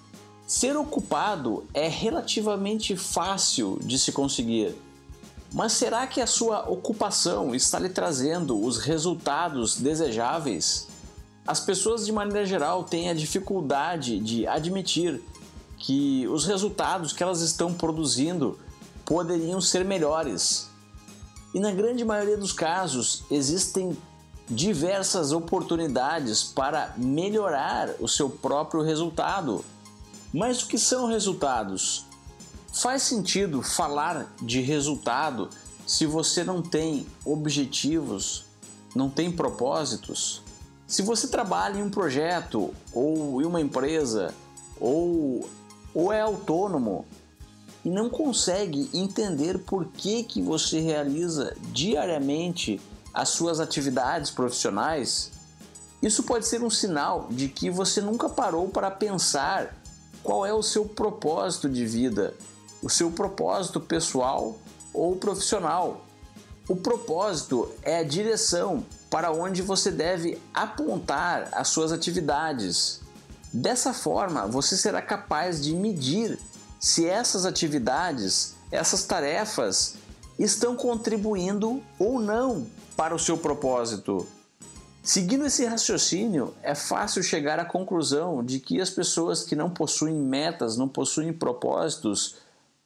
Ser 0.46 0.77
ocupado 0.77 1.64
é 1.72 1.88
relativamente 1.88 2.94
fácil 2.98 3.79
de 3.81 3.98
se 3.98 4.12
conseguir 4.12 4.77
mas 5.53 5.73
será 5.73 6.07
que 6.07 6.21
a 6.21 6.27
sua 6.27 6.69
ocupação 6.69 7.55
está 7.55 7.79
lhe 7.79 7.89
trazendo 7.89 8.63
os 8.63 8.79
resultados 8.79 9.77
desejáveis? 9.77 10.89
As 11.47 11.61
pessoas, 11.61 12.05
de 12.05 12.13
maneira 12.13 12.45
geral, 12.45 12.85
têm 12.85 13.09
a 13.09 13.15
dificuldade 13.15 14.21
de 14.21 14.47
admitir 14.47 15.23
que 15.79 16.29
os 16.29 16.45
resultados 16.45 17.13
que 17.13 17.23
elas 17.23 17.41
estão 17.41 17.73
produzindo 17.73 18.59
poderiam 19.07 19.61
ser 19.61 19.85
melhores. 19.85 20.69
E 21.55 21.61
na 21.61 21.73
grande 21.73 22.05
maioria 22.05 22.37
dos 22.37 22.53
casos, 22.53 23.25
existem 23.31 23.97
diversas 24.51 25.33
oportunidades 25.33 26.43
para 26.43 26.93
melhorar 26.97 27.95
o 28.01 28.07
seu 28.07 28.29
próprio 28.29 28.83
resultado. 28.83 29.65
Mas 30.33 30.63
o 30.63 30.67
que 30.67 30.77
são 30.77 31.07
resultados? 31.07 32.08
Faz 32.73 33.03
sentido 33.03 33.63
falar 33.63 34.33
de 34.41 34.61
resultado 34.61 35.49
se 35.87 36.07
você 36.07 36.45
não 36.45 36.63
tem 36.63 37.07
objetivos, 37.25 38.45
não 38.95 39.09
tem 39.09 39.33
propósitos? 39.33 40.43
Se 40.87 41.03
você 41.03 41.29
trabalha 41.29 41.79
em 41.79 41.83
um 41.83 41.91
projeto 41.91 42.73
ou 42.93 43.43
em 43.43 43.47
uma 43.47 43.61
empresa 43.61 44.35
ou, 44.79 45.49
ou 45.95 46.13
é 46.13 46.21
autônomo 46.21 47.05
e 47.85 47.91
não 47.91 48.09
consegue 48.11 48.89
entender 48.93 49.59
por 49.59 49.87
que, 49.87 50.23
que 50.23 50.43
você 50.43 50.79
realiza 50.79 51.57
diariamente 51.73 52.81
as 53.13 53.31
suas 53.31 53.61
atividades 53.61 54.31
profissionais, 54.31 55.33
isso 56.03 56.23
pode 56.23 56.47
ser 56.47 56.63
um 56.63 56.71
sinal 56.71 57.29
de 57.31 57.49
que 57.49 57.71
você 57.71 58.01
nunca 58.01 58.29
parou 58.29 58.69
para 58.69 58.91
pensar 58.91 59.75
qual 60.23 60.47
é 60.47 60.53
o 60.53 60.63
seu 60.63 60.85
propósito 60.85 61.69
de 61.69 61.85
vida 61.85 62.35
o 62.83 62.88
seu 62.88 63.11
propósito 63.11 63.81
pessoal 63.81 64.59
ou 64.93 65.17
profissional. 65.17 66.05
O 66.69 66.77
propósito 66.77 67.71
é 67.83 67.99
a 67.99 68.05
direção 68.05 68.85
para 69.11 69.33
onde 69.33 69.62
você 69.62 69.91
deve 69.91 70.41
apontar 70.53 71.49
as 71.53 71.69
suas 71.69 71.93
atividades. 71.93 73.01
Dessa 73.53 73.95
forma, 73.95 74.47
você 74.47 74.77
será 74.77 75.01
capaz 75.01 75.62
de 75.62 75.75
medir 75.75 76.38
se 76.79 77.07
essas 77.07 77.47
atividades, 77.47 78.55
essas 78.71 79.05
tarefas, 79.05 79.95
estão 80.38 80.77
contribuindo 80.77 81.83
ou 81.99 82.21
não 82.21 82.67
para 82.97 83.14
o 83.14 83.19
seu 83.19 83.38
propósito. 83.38 84.27
Seguindo 85.03 85.47
esse 85.47 85.64
raciocínio, 85.64 86.55
é 86.62 86.75
fácil 86.75 87.23
chegar 87.23 87.59
à 87.59 87.64
conclusão 87.64 88.45
de 88.45 88.61
que 88.61 88.79
as 88.81 88.91
pessoas 88.91 89.43
que 89.43 89.57
não 89.57 89.71
possuem 89.71 90.14
metas, 90.14 90.77
não 90.77 90.87
possuem 90.87 91.33
propósitos, 91.33 92.37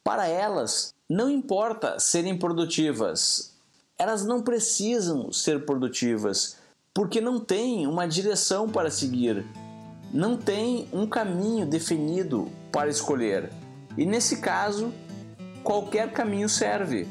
para 0.03 0.27
elas, 0.27 0.93
não 1.09 1.29
importa 1.29 1.97
serem 1.97 2.37
produtivas, 2.37 3.53
elas 3.97 4.25
não 4.25 4.41
precisam 4.41 5.31
ser 5.31 5.65
produtivas, 5.65 6.57
porque 6.93 7.21
não 7.21 7.39
têm 7.39 7.87
uma 7.87 8.05
direção 8.05 8.69
para 8.69 8.91
seguir, 8.91 9.45
não 10.11 10.35
têm 10.35 10.89
um 10.91 11.07
caminho 11.07 11.65
definido 11.65 12.51
para 12.71 12.89
escolher. 12.89 13.49
E 13.97 14.05
nesse 14.05 14.41
caso, 14.41 14.93
qualquer 15.63 16.11
caminho 16.11 16.49
serve. 16.49 17.07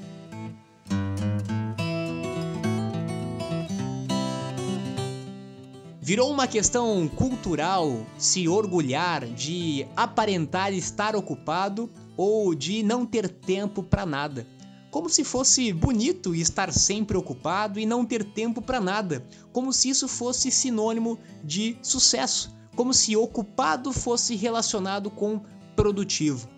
Virou 6.00 6.30
uma 6.30 6.46
questão 6.46 7.08
cultural 7.08 8.04
se 8.18 8.48
orgulhar 8.48 9.24
de 9.24 9.86
aparentar 9.96 10.74
estar 10.74 11.16
ocupado 11.16 11.88
ou 12.16 12.54
de 12.54 12.82
não 12.82 13.06
ter 13.06 13.28
tempo 13.28 13.82
para 13.82 14.04
nada. 14.06 14.46
Como 14.90 15.08
se 15.08 15.24
fosse 15.24 15.72
bonito 15.72 16.34
estar 16.34 16.70
sempre 16.72 17.16
ocupado 17.16 17.80
e 17.80 17.86
não 17.86 18.04
ter 18.04 18.24
tempo 18.24 18.60
para 18.60 18.78
nada, 18.78 19.26
como 19.50 19.72
se 19.72 19.88
isso 19.88 20.06
fosse 20.06 20.50
sinônimo 20.50 21.18
de 21.42 21.78
sucesso, 21.82 22.54
como 22.76 22.92
se 22.92 23.16
ocupado 23.16 23.92
fosse 23.92 24.36
relacionado 24.36 25.10
com 25.10 25.40
produtivo. 25.74 26.48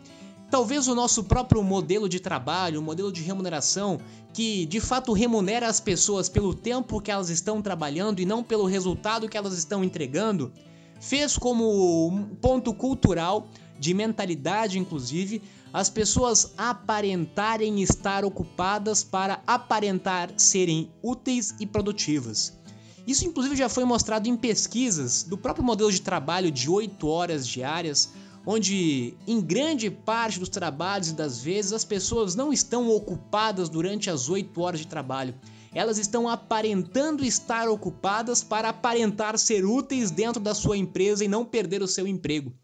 talvez 0.50 0.86
o 0.86 0.94
nosso 0.94 1.24
próprio 1.24 1.62
modelo 1.64 2.08
de 2.08 2.20
trabalho, 2.20 2.80
o 2.80 2.82
modelo 2.82 3.10
de 3.10 3.22
remuneração, 3.22 3.98
que 4.32 4.66
de 4.66 4.78
fato 4.78 5.12
remunera 5.12 5.68
as 5.68 5.80
pessoas 5.80 6.28
pelo 6.28 6.54
tempo 6.54 7.00
que 7.00 7.10
elas 7.10 7.28
estão 7.28 7.60
trabalhando 7.60 8.20
e 8.20 8.24
não 8.24 8.42
pelo 8.42 8.64
resultado 8.64 9.28
que 9.28 9.36
elas 9.36 9.56
estão 9.58 9.82
entregando, 9.82 10.52
fez 11.00 11.36
como 11.36 12.28
ponto 12.40 12.72
cultural, 12.72 13.48
de 13.78 13.94
mentalidade 13.94 14.78
inclusive, 14.78 15.42
as 15.72 15.90
pessoas 15.90 16.52
aparentarem 16.56 17.82
estar 17.82 18.24
ocupadas 18.24 19.02
para 19.02 19.42
aparentar 19.44 20.32
serem 20.36 20.90
úteis 21.02 21.54
e 21.58 21.66
produtivas. 21.66 22.56
Isso, 23.06 23.26
inclusive, 23.26 23.56
já 23.56 23.68
foi 23.68 23.84
mostrado 23.84 24.28
em 24.28 24.36
pesquisas 24.36 25.24
do 25.24 25.36
próprio 25.36 25.64
modelo 25.64 25.92
de 25.92 26.00
trabalho 26.00 26.50
de 26.50 26.70
8 26.70 27.06
horas 27.06 27.46
diárias, 27.46 28.12
onde, 28.46 29.14
em 29.26 29.40
grande 29.40 29.90
parte 29.90 30.38
dos 30.38 30.48
trabalhos 30.48 31.08
e 31.08 31.14
das 31.14 31.42
vezes, 31.42 31.72
as 31.72 31.84
pessoas 31.84 32.34
não 32.34 32.52
estão 32.52 32.88
ocupadas 32.88 33.68
durante 33.68 34.08
as 34.08 34.28
8 34.28 34.58
horas 34.60 34.80
de 34.80 34.86
trabalho. 34.86 35.34
Elas 35.74 35.98
estão 35.98 36.28
aparentando 36.28 37.24
estar 37.24 37.68
ocupadas 37.68 38.44
para 38.44 38.68
aparentar 38.68 39.36
ser 39.36 39.64
úteis 39.64 40.10
dentro 40.10 40.40
da 40.40 40.54
sua 40.54 40.76
empresa 40.76 41.24
e 41.24 41.28
não 41.28 41.44
perder 41.44 41.82
o 41.82 41.88
seu 41.88 42.06
emprego. 42.06 42.54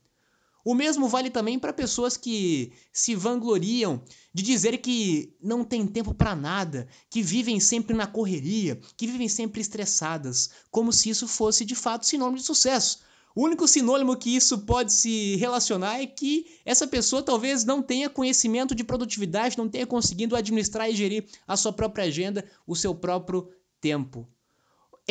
O 0.64 0.75
mesmo 0.75 1.09
vale 1.09 1.31
também 1.31 1.59
para 1.59 1.73
pessoas 1.73 2.16
que 2.16 2.73
se 2.92 3.14
vangloriam 3.14 4.03
de 4.33 4.42
dizer 4.42 4.79
que 4.79 5.35
não 5.42 5.64
tem 5.64 5.87
tempo 5.87 6.12
para 6.12 6.37
nada, 6.37 6.87
que 7.09 7.23
vivem 7.23 7.59
sempre 7.59 7.96
na 7.96 8.07
correria, 8.07 8.79
que 8.96 9.07
vivem 9.07 9.29
sempre 9.29 9.61
estressadas, 9.61 10.51
como 10.70 10.92
se 10.92 11.09
isso 11.09 11.27
fosse 11.27 11.64
de 11.64 11.75
fato 11.75 12.07
sinônimo 12.07 12.38
de 12.38 12.44
sucesso. 12.44 13.01
O 13.35 13.44
único 13.44 13.66
sinônimo 13.66 14.16
que 14.16 14.35
isso 14.35 14.59
pode 14.59 14.92
se 14.92 15.37
relacionar 15.37 16.01
é 16.01 16.07
que 16.07 16.46
essa 16.64 16.87
pessoa 16.87 17.23
talvez 17.23 17.64
não 17.64 17.81
tenha 17.81 18.11
conhecimento 18.11 18.75
de 18.75 18.83
produtividade, 18.83 19.57
não 19.57 19.68
tenha 19.68 19.87
conseguido 19.87 20.35
administrar 20.35 20.90
e 20.90 20.96
gerir 20.96 21.27
a 21.46 21.57
sua 21.57 21.73
própria 21.73 22.05
agenda, 22.05 22.44
o 22.66 22.75
seu 22.75 22.94
próprio 22.94 23.49
tempo. 23.81 24.29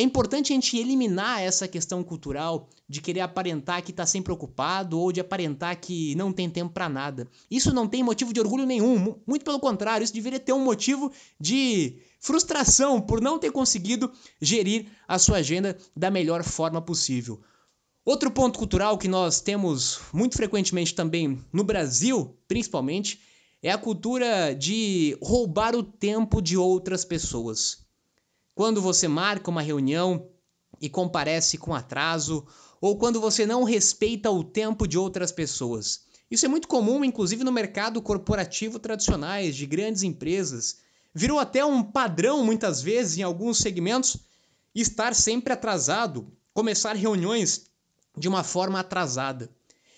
É 0.00 0.02
importante 0.02 0.50
a 0.50 0.54
gente 0.54 0.78
eliminar 0.78 1.42
essa 1.42 1.68
questão 1.68 2.02
cultural 2.02 2.70
de 2.88 3.02
querer 3.02 3.20
aparentar 3.20 3.82
que 3.82 3.90
está 3.90 4.06
sempre 4.06 4.32
ocupado 4.32 4.98
ou 4.98 5.12
de 5.12 5.20
aparentar 5.20 5.78
que 5.78 6.14
não 6.14 6.32
tem 6.32 6.48
tempo 6.48 6.72
para 6.72 6.88
nada. 6.88 7.28
Isso 7.50 7.70
não 7.74 7.86
tem 7.86 8.02
motivo 8.02 8.32
de 8.32 8.40
orgulho 8.40 8.64
nenhum, 8.64 9.14
muito 9.26 9.44
pelo 9.44 9.60
contrário, 9.60 10.02
isso 10.02 10.14
deveria 10.14 10.40
ter 10.40 10.54
um 10.54 10.64
motivo 10.64 11.12
de 11.38 11.98
frustração 12.18 12.98
por 12.98 13.20
não 13.20 13.38
ter 13.38 13.52
conseguido 13.52 14.10
gerir 14.40 14.86
a 15.06 15.18
sua 15.18 15.36
agenda 15.36 15.76
da 15.94 16.10
melhor 16.10 16.42
forma 16.44 16.80
possível. 16.80 17.38
Outro 18.02 18.30
ponto 18.30 18.58
cultural 18.58 18.96
que 18.96 19.06
nós 19.06 19.42
temos 19.42 20.00
muito 20.14 20.34
frequentemente 20.34 20.94
também 20.94 21.44
no 21.52 21.62
Brasil, 21.62 22.34
principalmente, 22.48 23.20
é 23.62 23.70
a 23.70 23.76
cultura 23.76 24.54
de 24.54 25.14
roubar 25.20 25.76
o 25.76 25.82
tempo 25.82 26.40
de 26.40 26.56
outras 26.56 27.04
pessoas. 27.04 27.89
Quando 28.60 28.82
você 28.82 29.08
marca 29.08 29.50
uma 29.50 29.62
reunião 29.62 30.28
e 30.82 30.90
comparece 30.90 31.56
com 31.56 31.74
atraso, 31.74 32.46
ou 32.78 32.98
quando 32.98 33.18
você 33.18 33.46
não 33.46 33.64
respeita 33.64 34.30
o 34.30 34.44
tempo 34.44 34.86
de 34.86 34.98
outras 34.98 35.32
pessoas. 35.32 36.02
Isso 36.30 36.44
é 36.44 36.48
muito 36.50 36.68
comum, 36.68 37.02
inclusive 37.02 37.42
no 37.42 37.50
mercado 37.50 38.02
corporativo 38.02 38.78
tradicionais 38.78 39.56
de 39.56 39.64
grandes 39.64 40.02
empresas. 40.02 40.76
Virou 41.14 41.38
até 41.38 41.64
um 41.64 41.82
padrão, 41.82 42.44
muitas 42.44 42.82
vezes, 42.82 43.16
em 43.16 43.22
alguns 43.22 43.56
segmentos, 43.56 44.18
estar 44.74 45.14
sempre 45.14 45.54
atrasado, 45.54 46.30
começar 46.52 46.94
reuniões 46.94 47.64
de 48.14 48.28
uma 48.28 48.44
forma 48.44 48.78
atrasada. 48.78 49.50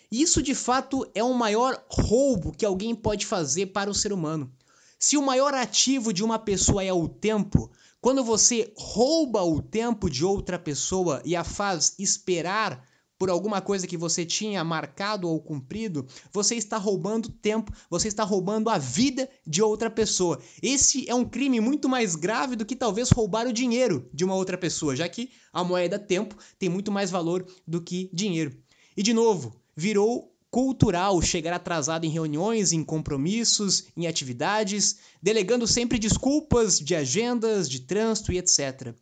Isso 0.09 0.41
de 0.41 0.55
fato 0.55 1.05
é 1.17 1.25
o 1.25 1.35
maior 1.35 1.85
roubo 1.89 2.53
que 2.53 2.65
alguém 2.65 2.95
pode 2.95 3.27
fazer 3.27 3.73
para 3.73 3.91
o 3.91 3.95
ser 3.95 4.13
humano. 4.13 4.53
Se 5.01 5.17
o 5.17 5.23
maior 5.23 5.53
ativo 5.53 6.13
de 6.13 6.23
uma 6.23 6.39
pessoa 6.39 6.85
é 6.85 6.93
o 6.93 7.09
tempo, 7.09 7.69
quando 8.03 8.25
você 8.25 8.73
rouba 8.77 9.45
o 9.45 9.63
tempo 9.63 10.11
de 10.11 10.25
outra 10.25 10.59
pessoa 10.59 11.23
e 11.25 11.37
a 11.37 11.45
faz 11.45 11.95
esperar 12.01 12.85
por 13.17 13.31
alguma 13.31 13.61
coisa 13.61 13.87
que 13.87 13.97
você 13.97 14.27
tinha 14.27 14.65
marcado 14.65 15.29
ou 15.29 15.41
cumprido, 15.41 16.05
você 16.33 16.57
está 16.57 16.77
roubando 16.77 17.29
tempo, 17.29 17.73
você 17.89 18.09
está 18.09 18.25
roubando 18.25 18.69
a 18.69 18.77
vida 18.77 19.31
de 19.47 19.63
outra 19.63 19.89
pessoa. 19.89 20.41
Esse 20.61 21.09
é 21.09 21.15
um 21.15 21.25
crime 21.25 21.61
muito 21.61 21.89
mais 21.89 22.17
grave 22.17 22.57
do 22.57 22.67
que 22.67 22.75
talvez 22.75 23.09
roubar 23.11 23.47
o 23.47 23.53
dinheiro 23.53 24.11
de 24.13 24.25
uma 24.25 24.35
outra 24.35 24.59
pessoa, 24.59 24.97
já 24.97 25.09
que 25.09 25.31
a 25.53 25.63
moeda 25.63 25.97
tempo 25.97 26.37
tem 26.59 26.69
muito 26.69 26.91
mais 26.91 27.09
valor 27.09 27.47
do 27.65 27.81
que 27.81 28.11
dinheiro. 28.13 28.53
E 28.97 29.03
de 29.05 29.13
novo, 29.13 29.55
virou 29.77 30.32
cultural 30.53 31.23
chegar 31.23 31.55
atrasado 31.55 32.05
em 32.05 32.11
reuniões, 32.11 32.73
em 32.73 32.85
compromissos, 32.85 33.85
em 33.97 34.07
atividades, 34.07 34.99
delegando 35.23 35.67
sempre 35.67 35.99
desculpas 35.99 36.79
de 36.79 36.95
agendas, 36.95 37.71
de 37.71 37.81
trânsito 37.81 38.31
e 38.31 38.37
etc. 38.37 38.95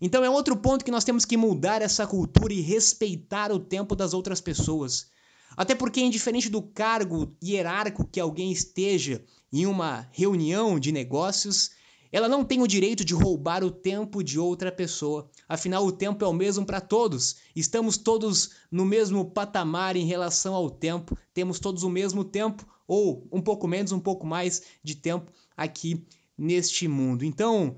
Então 0.00 0.24
é 0.24 0.30
outro 0.30 0.56
ponto 0.56 0.84
que 0.84 0.92
nós 0.92 1.02
temos 1.02 1.24
que 1.24 1.36
mudar 1.36 1.82
essa 1.82 2.06
cultura 2.06 2.52
e 2.52 2.60
respeitar 2.60 3.50
o 3.50 3.58
tempo 3.58 3.96
das 3.96 4.14
outras 4.14 4.40
pessoas. 4.40 5.08
Até 5.56 5.74
porque, 5.74 6.00
indiferente 6.00 6.48
do 6.48 6.62
cargo 6.62 7.36
hierárquico 7.42 8.04
que 8.06 8.20
alguém 8.20 8.52
esteja 8.52 9.24
em 9.52 9.66
uma 9.66 10.08
reunião 10.12 10.78
de 10.78 10.92
negócios, 10.92 11.72
ela 12.12 12.28
não 12.28 12.44
tem 12.44 12.60
o 12.60 12.68
direito 12.68 13.04
de 13.04 13.14
roubar 13.14 13.64
o 13.64 13.70
tempo 13.70 14.22
de 14.22 14.38
outra 14.38 14.70
pessoa. 14.70 15.30
Afinal, 15.48 15.86
o 15.86 15.90
tempo 15.90 16.22
é 16.22 16.28
o 16.28 16.32
mesmo 16.32 16.66
para 16.66 16.80
todos. 16.80 17.36
Estamos 17.56 17.96
todos 17.96 18.50
no 18.70 18.84
mesmo 18.84 19.24
patamar 19.24 19.96
em 19.96 20.04
relação 20.04 20.54
ao 20.54 20.68
tempo. 20.68 21.16
Temos 21.32 21.58
todos 21.58 21.82
o 21.82 21.88
mesmo 21.88 22.22
tempo, 22.22 22.66
ou 22.86 23.26
um 23.32 23.40
pouco 23.40 23.66
menos, 23.66 23.92
um 23.92 24.00
pouco 24.00 24.26
mais 24.26 24.62
de 24.84 24.94
tempo 24.94 25.32
aqui 25.56 26.06
neste 26.36 26.86
mundo. 26.86 27.24
Então, 27.24 27.76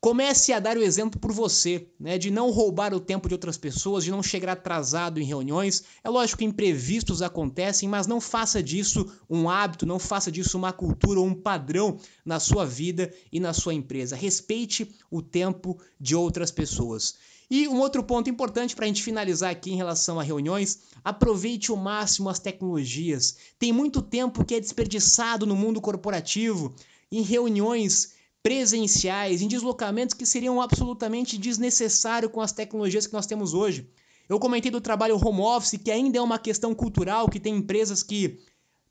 Comece 0.00 0.52
a 0.52 0.60
dar 0.60 0.76
o 0.78 0.82
exemplo 0.82 1.18
por 1.18 1.32
você, 1.32 1.88
né, 1.98 2.18
de 2.18 2.30
não 2.30 2.52
roubar 2.52 2.94
o 2.94 3.00
tempo 3.00 3.26
de 3.26 3.34
outras 3.34 3.58
pessoas, 3.58 4.04
de 4.04 4.12
não 4.12 4.22
chegar 4.22 4.52
atrasado 4.52 5.18
em 5.20 5.24
reuniões. 5.24 5.82
É 6.04 6.08
lógico 6.08 6.38
que 6.38 6.44
imprevistos 6.44 7.20
acontecem, 7.20 7.88
mas 7.88 8.06
não 8.06 8.20
faça 8.20 8.62
disso 8.62 9.10
um 9.28 9.50
hábito, 9.50 9.84
não 9.84 9.98
faça 9.98 10.30
disso 10.30 10.56
uma 10.56 10.72
cultura 10.72 11.18
ou 11.18 11.26
um 11.26 11.34
padrão 11.34 11.98
na 12.24 12.38
sua 12.38 12.64
vida 12.64 13.12
e 13.32 13.40
na 13.40 13.52
sua 13.52 13.74
empresa. 13.74 14.14
Respeite 14.14 14.88
o 15.10 15.20
tempo 15.20 15.76
de 15.98 16.14
outras 16.14 16.52
pessoas. 16.52 17.16
E 17.50 17.66
um 17.66 17.80
outro 17.80 18.04
ponto 18.04 18.30
importante 18.30 18.76
para 18.76 18.84
a 18.84 18.88
gente 18.88 19.02
finalizar 19.02 19.50
aqui 19.50 19.72
em 19.72 19.76
relação 19.76 20.20
a 20.20 20.22
reuniões: 20.22 20.78
aproveite 21.02 21.72
o 21.72 21.76
máximo 21.76 22.28
as 22.28 22.38
tecnologias. 22.38 23.36
Tem 23.58 23.72
muito 23.72 24.00
tempo 24.00 24.44
que 24.44 24.54
é 24.54 24.60
desperdiçado 24.60 25.44
no 25.44 25.56
mundo 25.56 25.80
corporativo, 25.80 26.72
em 27.10 27.22
reuniões 27.22 28.16
presenciais, 28.48 29.42
em 29.42 29.46
deslocamentos 29.46 30.14
que 30.14 30.24
seriam 30.24 30.58
absolutamente 30.58 31.36
desnecessários 31.36 32.32
com 32.32 32.40
as 32.40 32.50
tecnologias 32.50 33.06
que 33.06 33.12
nós 33.12 33.26
temos 33.26 33.52
hoje. 33.52 33.86
Eu 34.26 34.38
comentei 34.38 34.70
do 34.70 34.80
trabalho 34.80 35.22
home 35.22 35.42
office, 35.42 35.78
que 35.84 35.90
ainda 35.90 36.16
é 36.16 36.22
uma 36.22 36.38
questão 36.38 36.74
cultural, 36.74 37.28
que 37.28 37.38
tem 37.38 37.56
empresas 37.56 38.02
que 38.02 38.38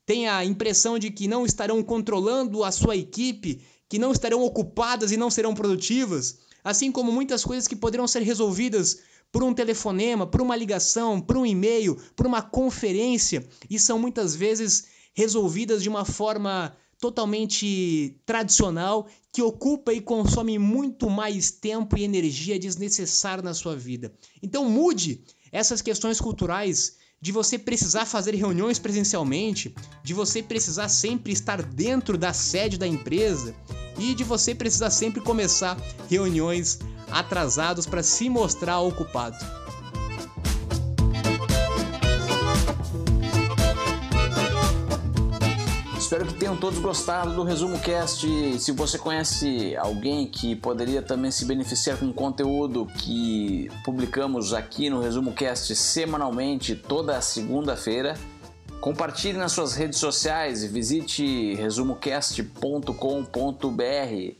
têm 0.06 0.28
a 0.28 0.44
impressão 0.44 0.96
de 0.96 1.10
que 1.10 1.26
não 1.26 1.44
estarão 1.44 1.82
controlando 1.82 2.62
a 2.62 2.70
sua 2.70 2.94
equipe, 2.94 3.60
que 3.88 3.98
não 3.98 4.12
estarão 4.12 4.44
ocupadas 4.44 5.10
e 5.10 5.16
não 5.16 5.28
serão 5.28 5.56
produtivas, 5.56 6.38
assim 6.62 6.92
como 6.92 7.10
muitas 7.10 7.44
coisas 7.44 7.66
que 7.66 7.74
poderão 7.74 8.06
ser 8.06 8.22
resolvidas 8.22 9.00
por 9.32 9.42
um 9.42 9.52
telefonema, 9.52 10.24
por 10.24 10.40
uma 10.40 10.54
ligação, 10.54 11.20
por 11.20 11.36
um 11.36 11.44
e-mail, 11.44 11.96
por 12.14 12.28
uma 12.28 12.42
conferência, 12.42 13.44
e 13.68 13.76
são 13.76 13.98
muitas 13.98 14.36
vezes 14.36 14.86
resolvidas 15.14 15.82
de 15.82 15.88
uma 15.88 16.04
forma 16.04 16.76
totalmente 17.00 18.20
tradicional 18.26 19.06
que 19.32 19.42
ocupa 19.42 19.92
e 19.92 20.00
consome 20.00 20.58
muito 20.58 21.08
mais 21.08 21.50
tempo 21.50 21.96
e 21.96 22.04
energia 22.04 22.58
desnecessária 22.58 23.42
na 23.42 23.54
sua 23.54 23.76
vida. 23.76 24.12
Então 24.42 24.68
mude 24.68 25.22
essas 25.52 25.80
questões 25.80 26.20
culturais 26.20 26.96
de 27.20 27.32
você 27.32 27.58
precisar 27.58 28.04
fazer 28.04 28.34
reuniões 28.34 28.78
presencialmente, 28.78 29.74
de 30.04 30.14
você 30.14 30.42
precisar 30.42 30.88
sempre 30.88 31.32
estar 31.32 31.62
dentro 31.62 32.16
da 32.16 32.32
sede 32.32 32.78
da 32.78 32.86
empresa 32.86 33.54
e 33.98 34.14
de 34.14 34.22
você 34.22 34.54
precisar 34.54 34.90
sempre 34.90 35.20
começar 35.20 35.76
reuniões 36.08 36.78
atrasados 37.10 37.86
para 37.86 38.02
se 38.02 38.28
mostrar 38.28 38.80
ocupado. 38.80 39.36
Tenham 46.48 46.56
todos 46.56 46.78
gostado 46.78 47.34
do 47.34 47.42
Resumo 47.42 47.78
Cast. 47.78 48.26
Se 48.58 48.72
você 48.72 48.96
conhece 48.96 49.76
alguém 49.76 50.26
que 50.26 50.56
poderia 50.56 51.02
também 51.02 51.30
se 51.30 51.44
beneficiar 51.44 51.98
com 51.98 52.08
o 52.08 52.14
conteúdo 52.14 52.86
que 52.86 53.70
publicamos 53.84 54.54
aqui 54.54 54.88
no 54.88 55.02
Resumo 55.02 55.34
Cast 55.34 55.76
semanalmente, 55.76 56.74
toda 56.74 57.20
segunda-feira, 57.20 58.14
compartilhe 58.80 59.36
nas 59.36 59.52
suas 59.52 59.74
redes 59.74 59.98
sociais 59.98 60.64
e 60.64 60.68
visite 60.68 61.54
resumocast.com.br. 61.56 64.34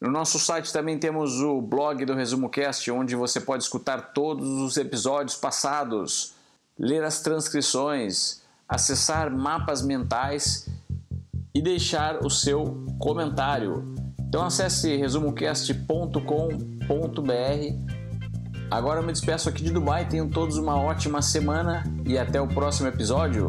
No 0.00 0.10
nosso 0.10 0.40
site 0.40 0.72
também 0.72 0.98
temos 0.98 1.40
o 1.40 1.60
blog 1.60 2.04
do 2.04 2.14
Resumo 2.14 2.48
Cast, 2.48 2.90
onde 2.90 3.14
você 3.14 3.40
pode 3.40 3.62
escutar 3.62 4.12
todos 4.12 4.48
os 4.48 4.76
episódios 4.76 5.36
passados, 5.36 6.32
ler 6.76 7.04
as 7.04 7.20
transcrições, 7.20 8.42
acessar 8.68 9.30
mapas 9.30 9.80
mentais 9.80 10.68
e 11.56 11.62
deixar 11.62 12.18
o 12.22 12.28
seu 12.28 12.84
comentário. 12.98 13.94
Então 14.28 14.44
acesse 14.44 14.94
resumocast.com.br. 14.94 16.20
Agora 18.70 19.00
eu 19.00 19.06
me 19.06 19.12
despeço 19.12 19.48
aqui 19.48 19.64
de 19.64 19.70
Dubai. 19.70 20.06
Tenham 20.06 20.28
todos 20.28 20.58
uma 20.58 20.78
ótima 20.78 21.22
semana 21.22 21.82
e 22.04 22.18
até 22.18 22.38
o 22.38 22.46
próximo 22.46 22.88
episódio. 22.88 23.48